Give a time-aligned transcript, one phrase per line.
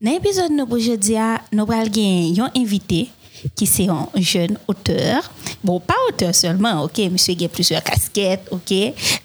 [0.00, 1.14] dans l'épisode de aujourd'hui,
[1.52, 3.08] nous allons un invité
[3.54, 5.30] qui c'est un jeune auteur.
[5.62, 8.74] Bon, pas auteur seulement, ok, monsieur a plusieurs casquettes, ok,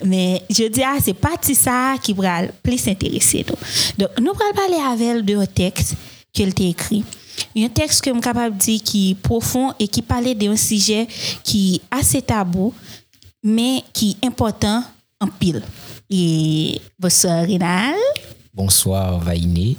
[0.05, 3.43] mais je dis, ah, c'est pas ça qui va plus s'intéresser.
[3.43, 5.95] Donc, nous allons parler avec elle d'un texte
[6.31, 7.03] qu'elle a écrit.
[7.55, 10.55] Un texte que je suis capable de dire qui est profond et qui parlait d'un
[10.55, 11.07] sujet
[11.43, 12.73] qui est assez tabou,
[13.43, 14.83] mais qui est important
[15.19, 15.63] en pile.
[16.09, 17.95] Et bonsoir, Rinal.
[18.57, 19.77] Bonsoir, Vainé.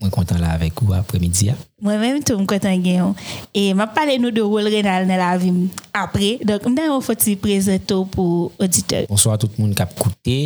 [0.00, 1.50] Moi, content là avec vous après-midi.
[1.84, 3.16] Mwen menm tou m kontan gen yon.
[3.52, 6.38] E ma pale nou de rol renal nan la vim apre.
[6.40, 9.04] Donk mda yon foti prezento pou auditeur.
[9.10, 10.38] Bonsoir tout moun kap koute.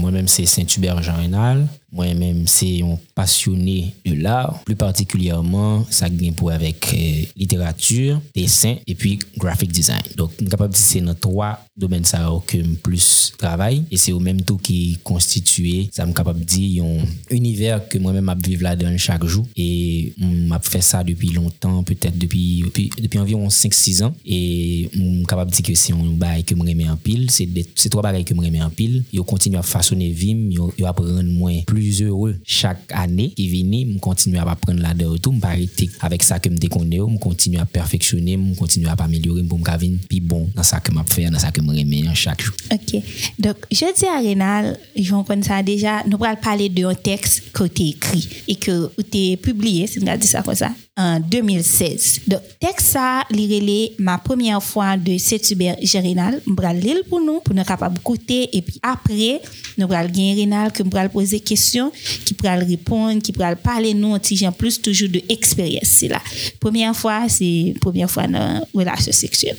[0.00, 1.66] Mwen menm se Saint-Hubert Jean Renal.
[1.88, 4.62] Mwen menm se yon pasyonè de l'art.
[4.68, 10.04] Plus partikulyèman sa gen pou avèk euh, literatur, dessin, epi graphic design.
[10.16, 13.82] Donk m kapap di se nan 3 domen sa ou ke m plus travay.
[13.92, 18.20] E se ou menm tou ki konstituye sa m kapap di yon univer ke mwen
[18.20, 19.44] menm ap vive la den chak jou.
[19.56, 22.64] E m ap fè ça depuis longtemps, peut-être depuis,
[23.00, 24.14] depuis, environ 5-6 ans.
[24.24, 27.30] Et je suis capable de dire que c'est un bail que je me en pile,
[27.30, 31.22] c'est trois bagages que je me en pile, je continue à façonner vim, je apprendre
[31.24, 36.22] moins plus heureux chaque année qui vient, je continue à apprendre là-dedans tout, je avec
[36.22, 40.20] ça que je déconne, je continue à perfectionner, je continue à améliorer pour me plus
[40.20, 42.54] bon dans ça que je fais, dans ça que je remets chaque jour.
[42.72, 43.02] OK.
[43.38, 47.64] Donc, je dis à Rénal, je comprends ça déjà, nous allons parler d'un texte que
[47.64, 50.67] tu écrit et que tu publié, si on dit ça ça,
[50.98, 52.22] en 2016.
[52.26, 57.62] Donc, Texa, l'irélé, ma première fois de Setuber Gérénal, m'bral l'île pour nous, pour nous
[57.62, 59.40] capable goûter, et puis après,
[59.78, 61.92] nous bral gain rénal, que m'bral poser question,
[62.24, 66.20] qui pral répondre, qui pral parler nous, en plus toujours de expérience, là.
[66.58, 69.56] Première fois, c'est première fois dans relation sexuelle.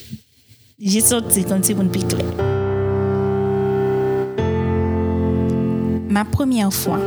[0.82, 2.26] J'ai sorti comme si vous ne clair.
[6.10, 7.00] Ma première fois,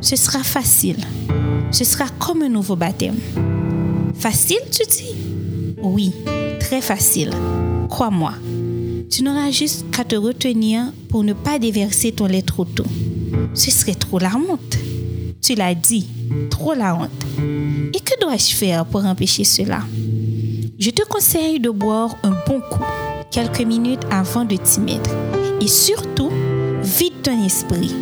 [0.00, 1.04] Ce sera facile
[1.70, 3.16] ce sera comme un nouveau baptême.
[4.14, 5.14] Facile, tu dis?
[5.82, 6.12] Oui,
[6.58, 7.30] très facile.
[7.88, 8.32] Crois-moi.
[9.10, 12.86] Tu n'auras juste qu'à te retenir pour ne pas déverser ton lait trop tôt.
[13.54, 14.78] Ce serait trop la honte.
[15.42, 16.06] Tu l'as dit,
[16.50, 17.10] trop la honte.
[17.94, 19.80] Et que dois-je faire pour empêcher cela?
[20.78, 22.84] Je te conseille de boire un bon coup
[23.30, 25.10] quelques minutes avant de t'y mettre.
[25.60, 26.30] Et surtout,
[26.82, 27.94] vide ton esprit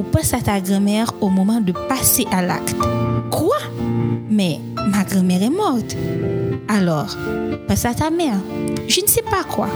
[0.00, 2.74] ou à ta grand-mère au moment de passer à l'acte.
[3.30, 3.58] Quoi?
[4.30, 4.58] Mais
[4.90, 5.94] ma grand-mère est morte.
[6.68, 7.16] Alors,
[7.68, 8.40] pense à ta mère.
[8.88, 9.68] Je ne sais pas quoi.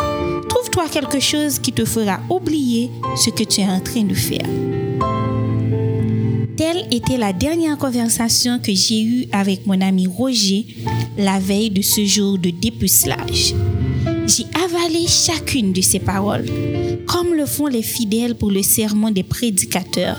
[0.48, 4.46] Trouve-toi quelque chose qui te fera oublier ce que tu es en train de faire.
[6.56, 10.64] Telle était la dernière conversation que j'ai eue avec mon ami Roger
[11.18, 13.54] la veille de ce jour de dépucelage.
[14.26, 16.46] J'ai avalé chacune de ses paroles,
[17.06, 20.18] comme le font les fidèles pour le sermon des prédicateurs.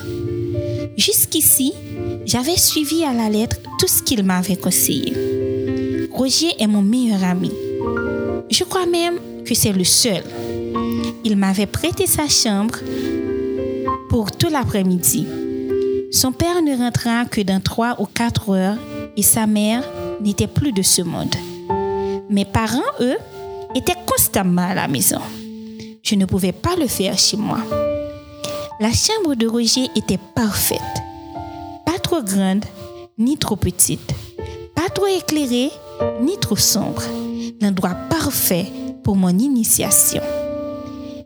[0.95, 1.73] Jusqu'ici,
[2.25, 5.13] j'avais suivi à la lettre tout ce qu'il m'avait conseillé.
[6.11, 7.51] Roger est mon meilleur ami.
[8.49, 10.23] Je crois même que c'est le seul.
[11.23, 12.75] Il m'avait prêté sa chambre
[14.09, 15.25] pour tout l'après-midi.
[16.11, 18.77] Son père ne rentra que dans trois ou quatre heures
[19.17, 19.83] et sa mère
[20.21, 21.35] n'était plus de ce monde.
[22.29, 23.17] Mes parents, eux,
[23.75, 25.21] était constamment à la maison.
[26.01, 27.59] Je ne pouvais pas le faire chez moi.
[28.79, 30.79] La chambre de Roger était parfaite.
[31.85, 32.65] Pas trop grande,
[33.17, 34.13] ni trop petite.
[34.75, 35.71] Pas trop éclairée,
[36.21, 37.03] ni trop sombre.
[37.61, 38.67] L'endroit parfait
[39.03, 40.21] pour mon initiation.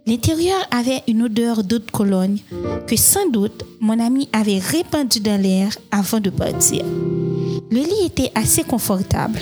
[0.06, 2.40] L'intérieur avait une odeur d'eau de Cologne
[2.88, 6.84] que sans doute mon ami avait répandue dans l'air avant de partir.
[7.72, 9.40] Le lit était assez confortable.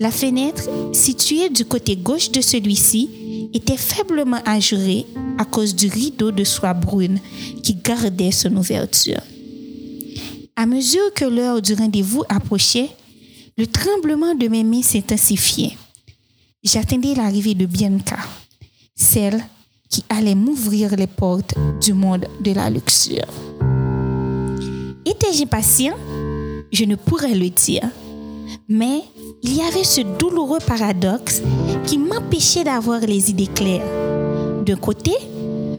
[0.00, 0.62] La fenêtre,
[0.94, 5.04] située du côté gauche de celui-ci, était faiblement ajourée
[5.36, 7.20] à cause du rideau de soie brune
[7.62, 9.20] qui gardait son ouverture.
[10.56, 12.88] À mesure que l'heure du rendez-vous approchait,
[13.58, 15.76] le tremblement de mes mains s'intensifiait.
[16.64, 18.18] J'attendais l'arrivée de Bianca,
[18.96, 19.44] celle
[19.90, 23.28] qui allait m'ouvrir les portes du monde de la luxure.
[25.04, 25.96] Étais-je patient
[26.72, 27.82] Je ne pourrais le dire.
[28.68, 29.02] Mais
[29.42, 31.42] il y avait ce douloureux paradoxe
[31.86, 33.86] qui m'empêchait d'avoir les idées claires.
[34.64, 35.12] D'un côté,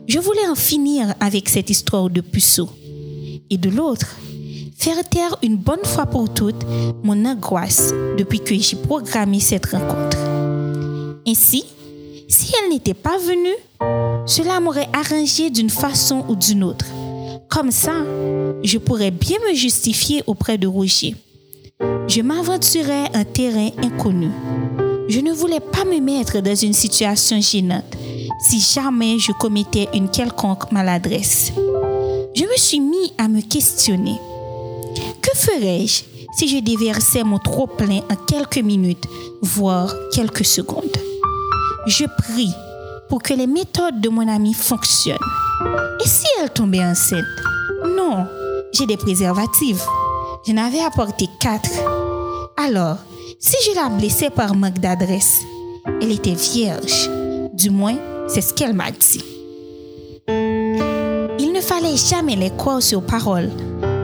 [0.07, 2.69] je voulais en finir avec cette histoire de puceau.
[3.49, 4.15] Et de l'autre,
[4.77, 6.65] faire taire une bonne fois pour toutes
[7.03, 10.17] mon angoisse depuis que j'ai programmé cette rencontre.
[11.27, 11.65] Ainsi,
[12.27, 13.55] si elle n'était pas venue,
[14.25, 16.85] cela m'aurait arrangé d'une façon ou d'une autre.
[17.49, 17.93] Comme ça,
[18.63, 21.15] je pourrais bien me justifier auprès de Roger
[22.07, 24.29] je m'aventurais un terrain inconnu.
[25.07, 27.97] Je ne voulais pas me mettre dans une situation gênante
[28.47, 31.51] si jamais je commettais une quelconque maladresse.
[32.33, 34.19] Je me suis mis à me questionner.
[35.21, 36.03] Que ferais-je
[36.37, 39.05] si je déversais mon trop-plein en quelques minutes,
[39.41, 40.97] voire quelques secondes?
[41.87, 42.53] Je prie
[43.09, 45.17] pour que les méthodes de mon ami fonctionnent.
[46.03, 47.25] Et si elle tombait enceinte?
[47.85, 48.25] Non,
[48.71, 49.85] j'ai des préservatifs.
[50.47, 51.69] J'en avais apporté quatre.
[52.57, 52.97] Alors,
[53.39, 55.41] si je la blessais par manque d'adresse,
[56.01, 57.09] elle était vierge.
[57.53, 57.97] Du moins,
[58.27, 59.23] c'est ce qu'elle m'a dit.
[60.27, 63.51] Il ne fallait jamais les croire sur parole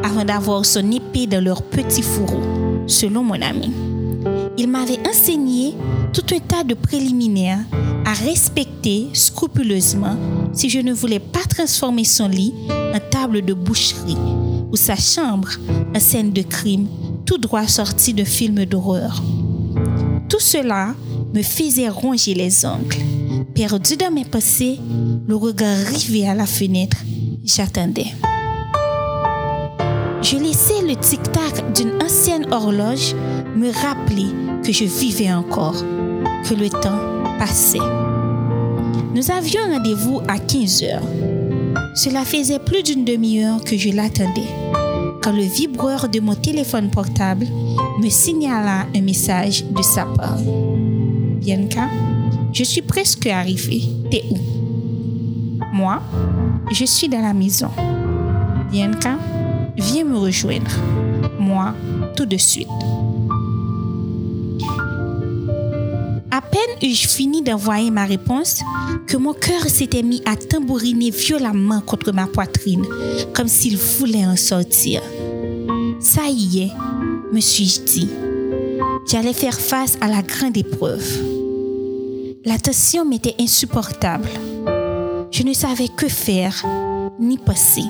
[0.04, 2.44] avant d'avoir son épée dans leur petit fourreau,
[2.86, 3.72] selon mon ami.
[4.60, 5.74] Il m'avait enseigné
[6.14, 7.66] tout un tas de préliminaires
[8.06, 10.16] à respecter scrupuleusement
[10.54, 14.18] si je ne voulais pas transformer son lit en table de boucherie
[14.72, 15.50] ou sa chambre
[15.96, 16.88] en scène de crime
[17.26, 19.22] tout droit sorti de film d'horreur.
[20.30, 20.96] Tout cela
[21.34, 22.98] me faisait ronger les ongles.
[23.54, 24.80] Perdu dans mes pensées,
[25.28, 26.98] le regard rivé à la fenêtre,
[27.44, 28.14] j'attendais.
[30.22, 33.14] Je laissais le tic-tac d'une ancienne horloge
[33.56, 34.28] me rappeler
[34.64, 35.82] que je vivais encore,
[36.44, 37.00] que le temps
[37.40, 37.78] passait.
[39.14, 41.37] Nous avions rendez-vous à 15 heures.
[41.98, 44.48] Cela faisait plus d'une demi-heure que je l'attendais
[45.24, 47.48] quand le vibreur de mon téléphone portable
[48.00, 50.38] me signala un message de sa part.
[51.42, 51.90] Bianca,
[52.54, 53.82] je suis presque arrivée.
[54.12, 54.38] T'es où?
[55.74, 56.00] Moi,
[56.72, 57.72] je suis dans la maison.
[58.72, 59.18] Bianca,
[59.76, 60.70] viens me rejoindre.
[61.40, 61.74] Moi,
[62.16, 62.68] tout de suite.
[66.82, 68.62] Eus-je fini d'envoyer ma réponse
[69.08, 72.86] que mon cœur s'était mis à tambouriner violemment contre ma poitrine,
[73.34, 75.02] comme s'il voulait en sortir.
[76.00, 76.72] Ça y est,
[77.34, 78.10] me suis-je dit.
[79.08, 81.04] J'allais faire face à la grande épreuve.
[82.46, 84.30] La tension m'était insupportable.
[85.32, 86.64] Je ne savais que faire,
[87.20, 87.86] ni passer.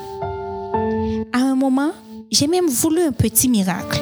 [1.33, 1.92] À un moment,
[2.31, 4.01] j'ai même voulu un petit miracle,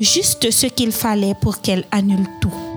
[0.00, 2.67] juste ce qu'il fallait pour qu'elle annule tout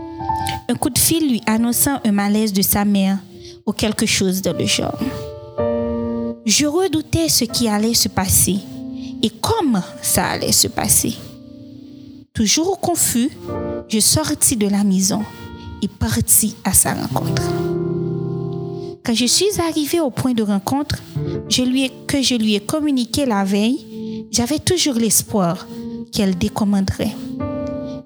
[0.70, 3.18] un coup de fil lui annonçant un malaise de sa mère
[3.66, 5.00] ou quelque chose de le genre.
[6.46, 8.58] Je redoutais ce qui allait se passer
[9.22, 11.16] et comment ça allait se passer.
[12.34, 13.30] Toujours confus,
[13.88, 15.24] je sortis de la maison
[15.82, 17.44] et partis à sa rencontre.
[19.04, 20.98] Quand je suis arrivée au point de rencontre,
[22.08, 25.68] que je lui ai communiqué la veille, j'avais toujours l'espoir
[26.12, 27.16] qu'elle décommanderait.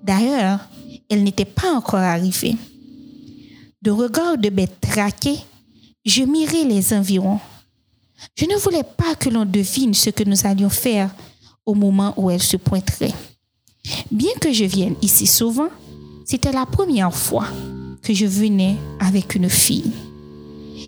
[0.03, 0.59] D'ailleurs,
[1.10, 2.56] elle n'était pas encore arrivée.
[3.81, 5.38] De regard de bête traquée,
[6.06, 7.40] je mirais les environs.
[8.36, 11.10] Je ne voulais pas que l'on devine ce que nous allions faire
[11.66, 13.13] au moment où elle se pointerait.
[14.12, 15.69] Bien que je vienne ici souvent,
[16.25, 17.48] c'était la première fois
[18.02, 19.92] que je venais avec une fille.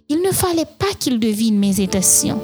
[0.09, 2.39] Il ne fallait pas qu'il devine mes intentions.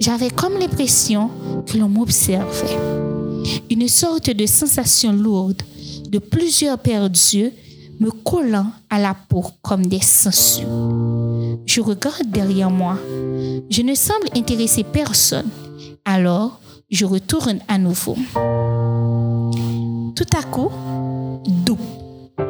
[0.00, 1.30] J'avais comme l'impression
[1.66, 2.78] que l'on m'observait.
[3.70, 5.62] Une sorte de sensation lourde
[6.08, 7.52] de plusieurs paires d'yeux
[8.00, 10.66] me collant à la peau comme des sangsues.
[11.66, 12.98] Je regarde derrière moi.
[13.70, 15.48] Je ne semble intéresser personne.
[16.04, 16.60] Alors,
[16.90, 18.16] je retourne à nouveau.
[20.14, 20.70] Tout à coup,
[21.64, 21.78] doux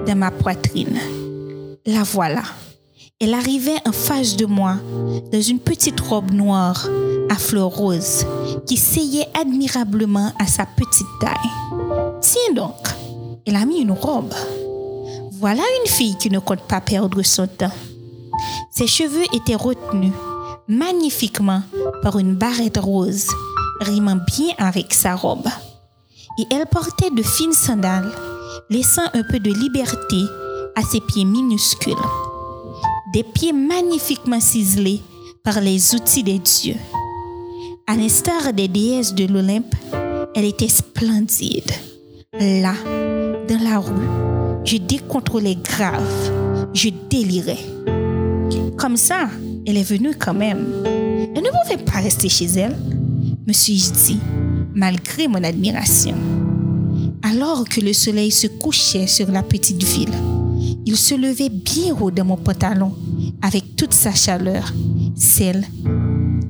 [0.07, 0.99] dans ma poitrine.
[1.87, 2.43] La voilà.
[3.21, 4.77] Elle arrivait en face de moi
[5.33, 6.89] dans une petite robe noire
[7.31, 8.27] à fleurs roses
[8.67, 12.21] qui seyait admirablement à sa petite taille.
[12.21, 12.75] Tiens donc,
[13.47, 14.35] elle a mis une robe.
[15.33, 17.73] Voilà une fille qui ne compte pas perdre son temps.
[18.71, 20.13] Ses cheveux étaient retenus
[20.69, 21.63] magnifiquement
[22.03, 23.29] par une barrette rose,
[23.81, 25.47] rimant bien avec sa robe.
[26.39, 28.11] Et elle portait de fines sandales,
[28.71, 30.25] laissant un peu de liberté
[30.75, 31.95] à ses pieds minuscules.
[33.13, 35.03] Des pieds magnifiquement ciselés
[35.45, 36.77] par les outils des dieux.
[37.87, 39.75] À l'instar des déesses de l'Olympe,
[40.35, 41.71] elle était splendide.
[42.33, 42.75] Là,
[43.49, 47.59] dans la rue, je décontrôlais grave, je délirais.
[48.77, 49.29] Comme ça,
[49.67, 50.67] elle est venue quand même.
[51.35, 52.77] Elle ne pouvait pas rester chez elle,
[53.47, 54.21] me suis-je dit,
[54.75, 56.15] malgré mon admiration.
[57.23, 60.15] Alors que le soleil se couchait sur la petite ville,
[60.87, 62.93] il se levait bien haut dans mon pantalon
[63.43, 64.73] avec toute sa chaleur,
[65.15, 65.65] celle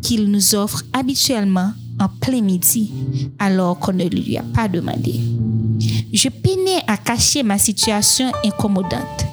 [0.02, 2.92] qu'il nous offre habituellement en plein midi
[3.38, 5.20] alors qu'on ne lui a pas demandé.
[6.14, 9.26] Je peinais à cacher ma situation incommodante.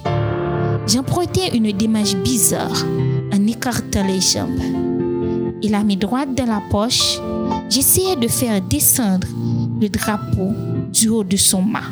[0.88, 2.84] J'empruntais une démarche bizarre
[3.32, 4.60] en écartant les jambes.
[5.62, 7.20] Et la main droite dans la poche,
[7.70, 9.28] j'essayais de faire descendre
[9.80, 10.54] le drapeau
[10.92, 11.84] du haut de son mât.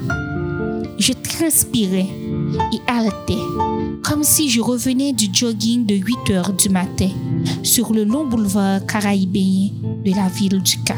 [0.98, 2.08] Je transpirais
[2.74, 3.46] et haletais,
[4.04, 7.12] comme si je revenais du jogging de 8 heures du matin
[7.62, 9.70] sur le long boulevard caraïbéen
[10.04, 10.98] de la ville du Cap.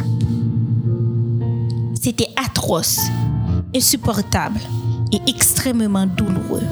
[2.02, 3.02] C'était atroce,
[3.76, 4.60] insupportable
[5.12, 6.64] et extrêmement douloureux.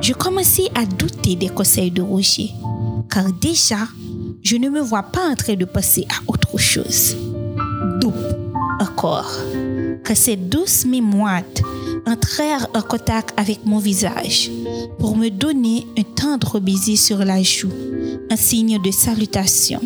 [0.00, 2.50] Je commençais à douter des conseils de Roger,
[3.10, 3.88] car déjà,
[4.42, 7.16] je ne me vois pas en train de passer à autre chose.
[8.00, 8.14] Doupe,
[8.80, 9.30] encore,
[10.04, 11.42] que ces douces mémoires
[12.06, 14.50] entrèrent en contact avec mon visage
[14.98, 17.72] pour me donner un tendre baiser sur la joue,
[18.30, 19.80] un signe de salutation.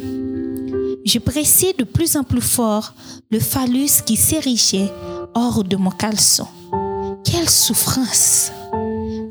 [1.05, 2.95] Je pressais de plus en plus fort
[3.31, 4.91] le phallus qui s'érigeait
[5.35, 6.47] hors de mon caleçon.
[7.25, 8.53] Quelle souffrance!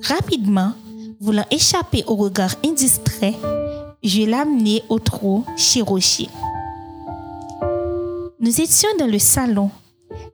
[0.04, 0.74] Rapidement,
[1.20, 3.36] voulant échapper au regard indistrait,
[4.04, 6.28] je l'amenai au trot chez Roger.
[8.40, 9.72] Nous étions dans le salon,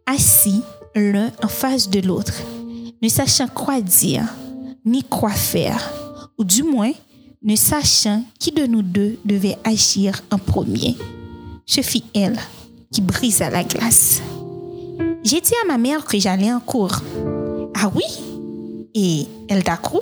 [0.07, 0.63] assis
[0.95, 2.33] l'un en face de l'autre,
[3.01, 4.23] ne sachant quoi dire,
[4.85, 6.91] ni quoi faire, ou du moins
[7.43, 10.97] ne sachant qui de nous deux devait agir en premier.
[11.65, 12.39] Ce fut elle
[12.91, 14.21] qui brisa la glace.
[15.29, 17.03] J'ai dit à ma mère que j'allais en cours.
[17.75, 18.01] Ah oui?
[18.95, 19.99] Et elle t'a cru?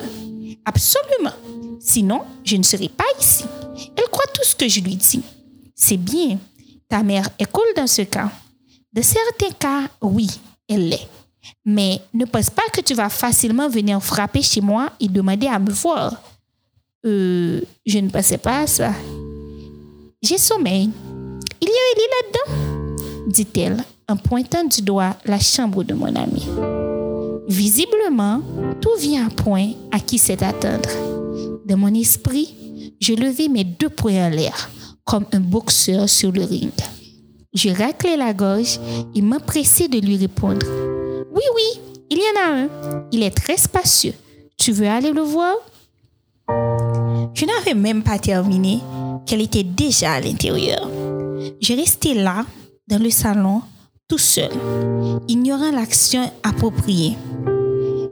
[0.64, 1.34] Absolument.
[1.82, 3.44] Sinon, je ne serais pas ici.
[3.98, 5.22] Elle croit tout ce que je lui dis.
[5.76, 6.40] C'est bien.
[6.88, 8.32] Ta mère est cool dans ce cas.
[8.94, 10.30] De certains cas, oui,
[10.70, 11.10] elle l'est.
[11.66, 15.60] Mais ne pense pas que tu vas facilement venir frapper chez moi et demander à
[15.60, 16.14] me voir.
[17.06, 18.94] Euh, je ne pensais pas à ça.
[20.22, 20.90] J'ai sommeil.
[21.60, 22.67] Il y a un lit là-dedans,
[23.28, 26.48] dit-elle en pointant du doigt la chambre de mon ami.
[27.48, 28.42] Visiblement,
[28.82, 30.90] tout vient à point à qui sait attendre.
[31.66, 32.56] De mon esprit,
[33.00, 34.70] je levai mes deux poings en l'air,
[35.06, 36.72] comme un boxeur sur le ring.
[37.54, 38.80] Je raclai la gorge
[39.16, 40.66] et m'empressai de lui répondre.
[41.34, 42.70] Oui, oui, il y en a un.
[43.12, 44.14] Il est très spacieux.
[44.58, 45.56] Tu veux aller le voir?
[47.34, 48.80] Je n'avais même pas terminé
[49.26, 50.90] qu'elle était déjà à l'intérieur.
[51.62, 52.46] Je restais là,
[52.88, 53.62] dans le salon,
[54.08, 54.52] tout seul,
[55.28, 57.18] ignorant l'action appropriée.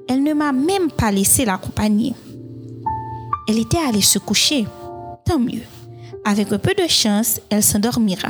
[0.10, 2.14] Elle ne m'a même pas laissé l'accompagner.
[3.48, 4.66] Elle était allée se coucher.
[5.26, 5.64] Tant mieux.
[6.26, 8.30] Avec un peu de chance, elle s'endormira,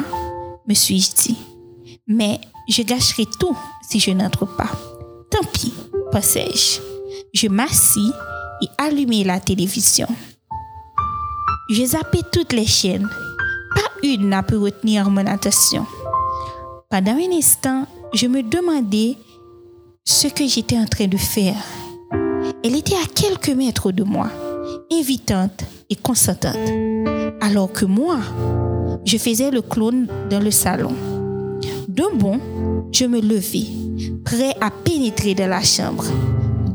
[0.67, 1.37] me suis-je dit.
[2.07, 3.57] Mais je gâcherai tout
[3.89, 4.69] si je n'entre pas.
[5.31, 5.73] Tant pis,
[6.11, 6.79] pensai-je.
[7.33, 8.11] Je m'assis
[8.61, 10.07] et allumai la télévision.
[11.69, 13.07] Je zappais toutes les chaînes.
[13.73, 15.85] Pas une n'a pu retenir mon attention.
[16.89, 19.17] Pendant un instant, je me demandais
[20.03, 21.55] ce que j'étais en train de faire.
[22.63, 24.29] Elle était à quelques mètres de moi,
[24.91, 26.55] invitante et consentante,
[27.41, 28.19] alors que moi,
[29.03, 30.93] je faisais le clown dans le salon.
[31.87, 32.39] D'un bond,
[32.91, 33.65] je me levai,
[34.23, 36.05] prêt à pénétrer dans la chambre.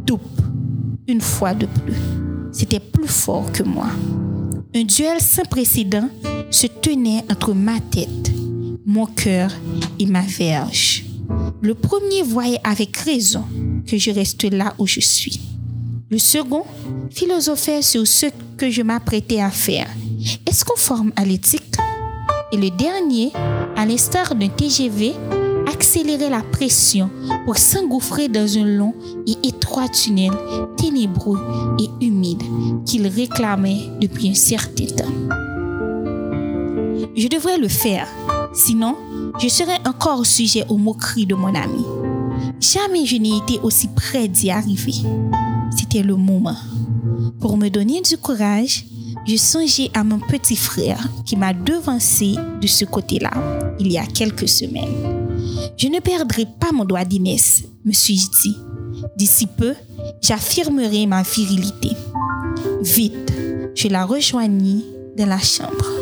[0.05, 0.41] Doupe,
[1.07, 1.95] une fois de plus.
[2.51, 3.87] C'était plus fort que moi.
[4.75, 6.09] Un duel sans précédent
[6.51, 8.33] se tenait entre ma tête,
[8.91, 9.53] mon cœur
[10.01, 11.05] et ma verge.
[11.61, 13.45] Le premier voyait avec raison
[13.87, 15.41] que je reste là où je suis.
[16.11, 16.65] Le second
[17.09, 19.87] philosophait sur ce que je m'apprêtais à faire.
[20.45, 21.77] Est-ce conforme à l'éthique?
[22.51, 23.31] Et le dernier,
[23.77, 25.13] à l'instar d'un TGV,
[25.73, 27.11] accélérait la pression
[27.45, 28.95] pour s'engouffrer dans un long
[29.25, 30.33] et étroit tunnel
[30.77, 31.39] ténébreux
[31.79, 32.43] et humide
[32.85, 35.05] qu'il réclamait depuis un certain temps.
[37.17, 38.09] Je devrais le faire,
[38.53, 38.97] sinon
[39.41, 41.85] je serais encore sujet aux moqueries de mon ami.
[42.61, 44.95] Jamais je n'ai été aussi près d'y arriver.
[45.77, 46.57] C'était le moment.
[47.41, 48.85] Pour me donner du courage,
[49.27, 53.31] je songeais à mon petit frère qui m'a devancé de ce côté-là
[53.79, 55.29] il y a quelques semaines.
[55.77, 58.57] Je ne perdrai pas mon doigt d'Inès, me suis-je dit.
[59.17, 59.75] D'ici peu,
[60.21, 61.91] j'affirmerai ma virilité.
[62.83, 63.33] Vite,
[63.75, 64.85] je la rejoignis
[65.17, 66.00] dans la chambre.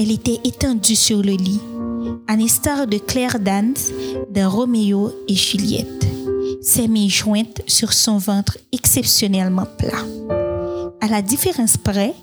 [0.00, 1.60] Elle était étendue sur le lit,
[2.28, 3.90] à l'instar de Claire Dance
[4.30, 6.06] dans Roméo et Juliette,
[6.62, 10.04] ses mains jointes sur son ventre exceptionnellement plat.
[11.00, 12.14] À la différence près,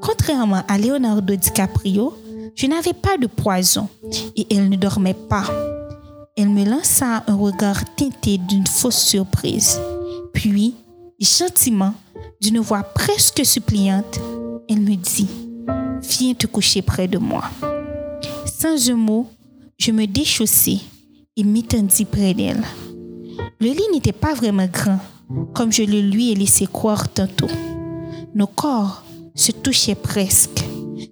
[0.00, 2.16] contrairement à Leonardo DiCaprio,
[2.54, 3.88] je n'avais pas de poison
[4.36, 5.46] et elle ne dormait pas.
[6.36, 9.80] Elle me lança un regard teinté d'une fausse surprise.
[10.32, 10.76] Puis,
[11.18, 11.94] gentiment,
[12.40, 14.20] d'une voix presque suppliante,
[14.68, 15.47] elle me dit,
[16.02, 17.44] Viens te coucher près de moi.
[18.46, 19.28] Sans un mot,
[19.78, 20.80] je me déchaussai
[21.36, 22.62] et m'étendis près d'elle.
[23.60, 25.00] Le lit n'était pas vraiment grand,
[25.54, 27.48] comme je le lui ai laissé croire tantôt.
[28.34, 29.02] Nos corps
[29.34, 30.64] se touchaient presque.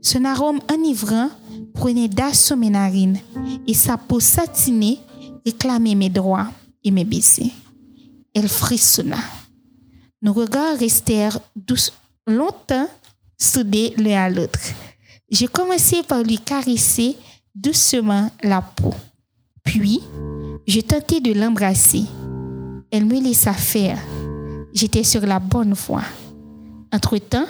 [0.02, 1.30] Son arôme enivrant
[1.74, 3.18] prenait d'assaut mes narines
[3.66, 4.98] et sa peau satinée
[5.44, 6.48] réclamait mes droits
[6.82, 7.52] et mes baisers.
[8.34, 9.18] Elle frissonna.
[10.22, 11.92] Nos regards restèrent douce,
[12.26, 12.88] longtemps
[13.38, 14.60] soudés l'un à l'autre.
[15.30, 17.16] J'ai commencé par lui caresser
[17.54, 18.94] doucement la peau.
[19.64, 20.00] Puis,
[20.66, 22.04] je tentai de l'embrasser.
[22.90, 23.98] Elle me laissa faire.
[24.72, 26.04] J'étais sur la bonne voie.
[26.92, 27.46] Entre-temps,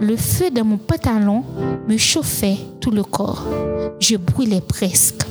[0.00, 1.44] le feu de mon pantalon
[1.88, 3.46] me chauffait tout le corps.
[4.00, 5.22] Je brûlais presque.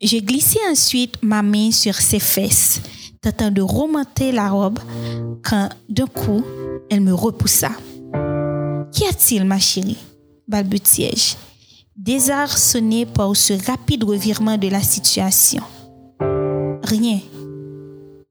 [0.00, 2.80] J'ai glissé ensuite ma main sur ses fesses,
[3.22, 4.80] tentant de remonter la robe,
[5.42, 6.44] quand d'un coup,
[6.90, 7.70] elle me repoussa.
[8.92, 9.98] Qu'y a-t-il, ma chérie?
[10.48, 11.36] balbutiai-je,
[11.96, 15.62] désarçonné par ce rapide revirement de la situation.
[16.82, 17.20] Rien.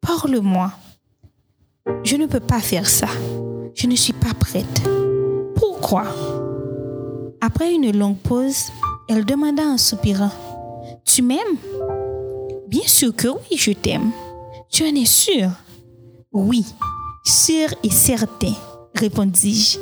[0.02, 0.72] Parle-moi.
[2.04, 3.08] Je ne peux pas faire ça.
[3.74, 4.82] Je ne suis pas prête.
[5.56, 6.04] Pourquoi?
[7.40, 8.66] Après une longue pause,
[9.08, 10.32] elle demanda en soupirant.
[11.06, 11.58] Tu m'aimes?
[12.68, 14.12] Bien sûr que oui, je t'aime.
[14.72, 15.50] Tu en es sûr?
[16.32, 16.66] Oui,
[17.26, 18.54] sûr et certain,
[18.96, 19.78] répondis-je,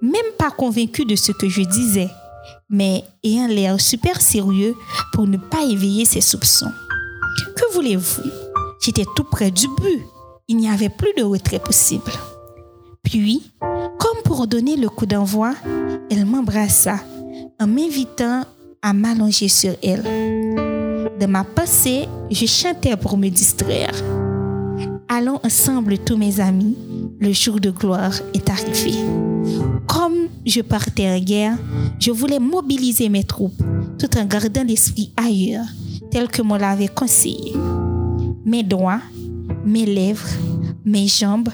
[0.00, 2.08] même pas convaincu de ce que je disais,
[2.68, 4.74] mais ayant l'air super sérieux
[5.12, 6.72] pour ne pas éveiller ses soupçons.
[7.54, 8.30] Que voulez-vous?
[8.80, 10.02] J'étais tout près du but.
[10.48, 12.10] Il n'y avait plus de retrait possible.
[13.04, 15.54] Puis, comme pour donner le coup d'envoi,
[16.10, 16.96] elle m'embrassa
[17.60, 18.44] en m'invitant
[18.82, 20.02] à m'allonger sur elle.
[20.02, 23.92] De ma pensée, je chantais pour me distraire.
[25.14, 26.74] Allons ensemble tous mes amis,
[27.20, 28.94] le jour de gloire est arrivé.
[29.86, 31.58] Comme je partais en guerre,
[32.00, 33.62] je voulais mobiliser mes troupes
[33.98, 35.66] tout en gardant l'esprit ailleurs,
[36.10, 37.52] tel que me l'avait conseillé.
[38.46, 39.02] Mes doigts,
[39.66, 40.30] mes lèvres,
[40.86, 41.50] mes jambes,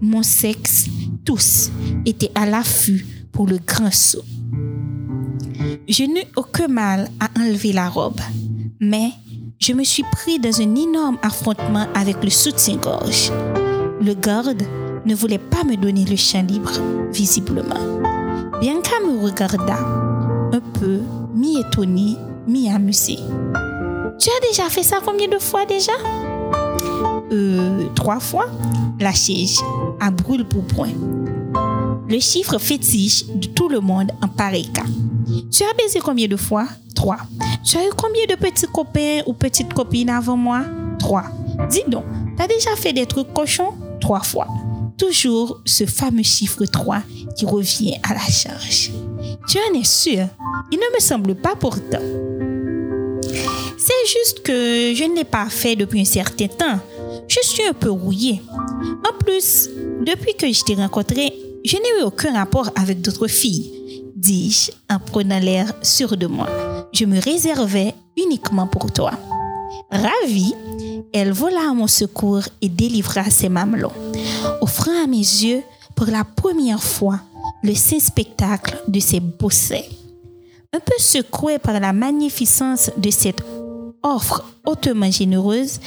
[0.00, 0.86] mon sexe,
[1.24, 1.72] tous
[2.06, 4.22] étaient à l'affût pour le grand saut.
[5.88, 8.20] Je n'eus aucun mal à enlever la robe,
[8.78, 9.10] mais
[9.60, 13.30] je me suis pris dans un énorme affrontement avec le soutien-gorge.
[14.00, 14.62] Le garde
[15.04, 16.72] ne voulait pas me donner le champ libre,
[17.12, 18.00] visiblement.
[18.60, 19.76] Bianca me regarda,
[20.52, 21.00] un peu
[21.34, 23.18] mi-étonnée, mi-amusée.
[24.18, 25.92] Tu as déjà fait ça combien de fois déjà?
[27.30, 28.46] Euh, trois fois,
[28.98, 29.60] lâchai-je,
[30.00, 30.88] à brûle pour point.
[32.10, 34.82] Le chiffre fétiche de tout le monde en pareil cas.
[35.48, 36.66] Tu as baisé combien de fois?
[36.92, 37.18] Trois.
[37.64, 40.64] Tu as eu combien de petits copains ou petites copines avant moi?
[40.98, 41.22] Trois.
[41.70, 42.04] Dis donc,
[42.36, 43.74] tu as déjà fait des trucs cochons?
[44.00, 44.48] Trois fois.
[44.98, 47.02] Toujours ce fameux chiffre 3
[47.36, 48.90] qui revient à la charge.
[49.48, 50.26] Tu en es sûr?
[50.72, 52.02] Il ne me semble pas pourtant.
[53.78, 56.80] C'est juste que je ne l'ai pas fait depuis un certain temps.
[57.28, 58.42] Je suis un peu rouillée.
[59.08, 59.70] En plus,
[60.04, 61.32] depuis que je t'ai rencontré,
[61.64, 63.70] je n'ai eu aucun rapport avec d'autres filles,
[64.16, 66.48] dis-je en prenant l'air sûr de moi.
[66.92, 69.12] Je me réservais uniquement pour toi.
[69.90, 70.54] Ravie,
[71.12, 73.92] elle vola à mon secours et délivra ses mamelons,
[74.60, 75.62] offrant à mes yeux
[75.94, 77.20] pour la première fois
[77.62, 79.82] le saint spectacle de ses beaux seins.
[80.72, 83.42] Un peu secoué par la magnificence de cette
[84.02, 85.80] offre hautement généreuse,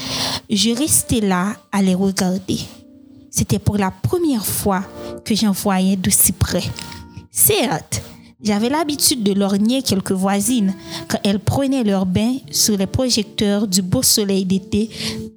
[0.49, 2.59] je restais là à les regarder.
[3.31, 4.83] C'était pour la première fois
[5.23, 6.63] que j'en voyais d'aussi près.
[7.31, 8.01] Certes,
[8.43, 10.73] j'avais l'habitude de lorgner quelques voisines
[11.07, 14.89] quand elles prenaient leur bain sous les projecteurs du beau soleil d'été,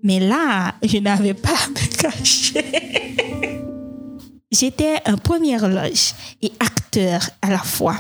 [0.03, 2.65] mais là, je n'avais pas à me cacher.
[4.51, 7.97] J'étais un premier loge et acteur à la fois.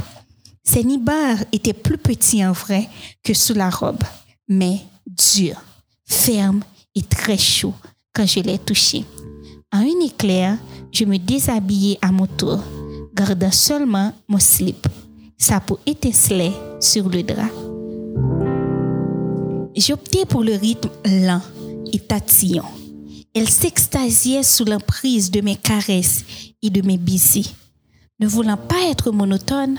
[0.64, 2.88] Ces nibards étaient plus petits en vrai
[3.22, 4.02] que sous la robe,
[4.48, 5.62] mais durs,
[6.04, 6.62] fermes
[6.96, 7.74] et très chauds
[8.12, 9.04] quand je les touchais.
[9.72, 10.58] En un éclair,
[10.92, 12.60] je me déshabillais à mon tour,
[13.14, 14.86] gardant seulement mon slip.
[15.38, 17.50] Sa peau étincelait sur le drap.
[19.76, 21.42] J'optais pour le rythme lent
[21.92, 22.64] et tatillon.
[23.34, 26.24] Elle s'extasiait sous l'emprise de mes caresses
[26.62, 27.52] et de mes baisers.
[28.18, 29.78] Ne voulant pas être monotone,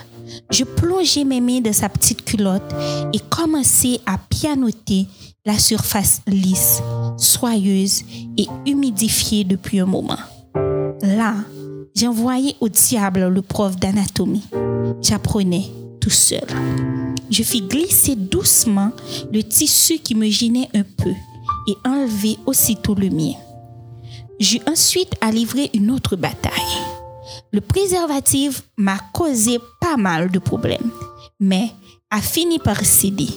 [0.51, 2.75] je plongeais mes mains dans sa petite culotte
[3.11, 5.07] et commençais à pianoter
[5.43, 6.81] la surface lisse,
[7.17, 8.03] soyeuse
[8.37, 10.19] et humidifiée depuis un moment.
[11.01, 11.35] Là,
[11.95, 14.45] j'envoyais au diable le prof d'anatomie.
[15.01, 15.65] J'apprenais
[16.01, 16.47] tout seul.
[17.29, 18.91] Je fis glisser doucement
[19.31, 21.13] le tissu qui me gênait un peu
[21.67, 23.33] et enlever aussitôt le mien.
[24.39, 26.51] J'eus ensuite à livrer une autre bataille.
[27.51, 30.91] Le préservatif m'a causé pas mal de problèmes,
[31.39, 31.71] mais
[32.09, 33.29] a fini par céder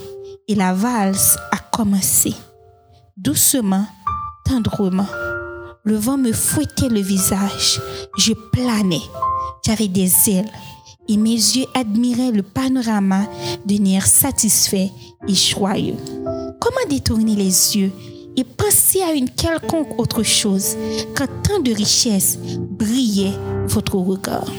[0.48, 2.34] et la valse a commencé.
[3.16, 3.86] Doucement,
[4.44, 5.06] tendrement,
[5.84, 7.80] le vent me fouettait le visage.
[8.18, 9.00] Je planais.
[9.64, 10.50] J'avais des ailes
[11.08, 13.22] et mes yeux admiraient le panorama
[13.64, 14.90] d'un air satisfait
[15.26, 15.96] et joyeux.
[16.60, 17.90] Comment détourner les yeux
[18.36, 20.76] et penser à une quelconque autre chose
[21.16, 24.52] quand tant de richesses brillaient votre regard?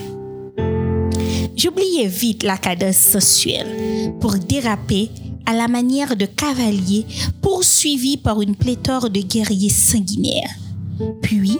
[1.55, 5.09] J'oubliais vite la cadence sensuelle pour déraper
[5.45, 7.05] à la manière de cavalier
[7.41, 10.49] poursuivi par une pléthore de guerriers sanguinaires.
[11.21, 11.57] Puis,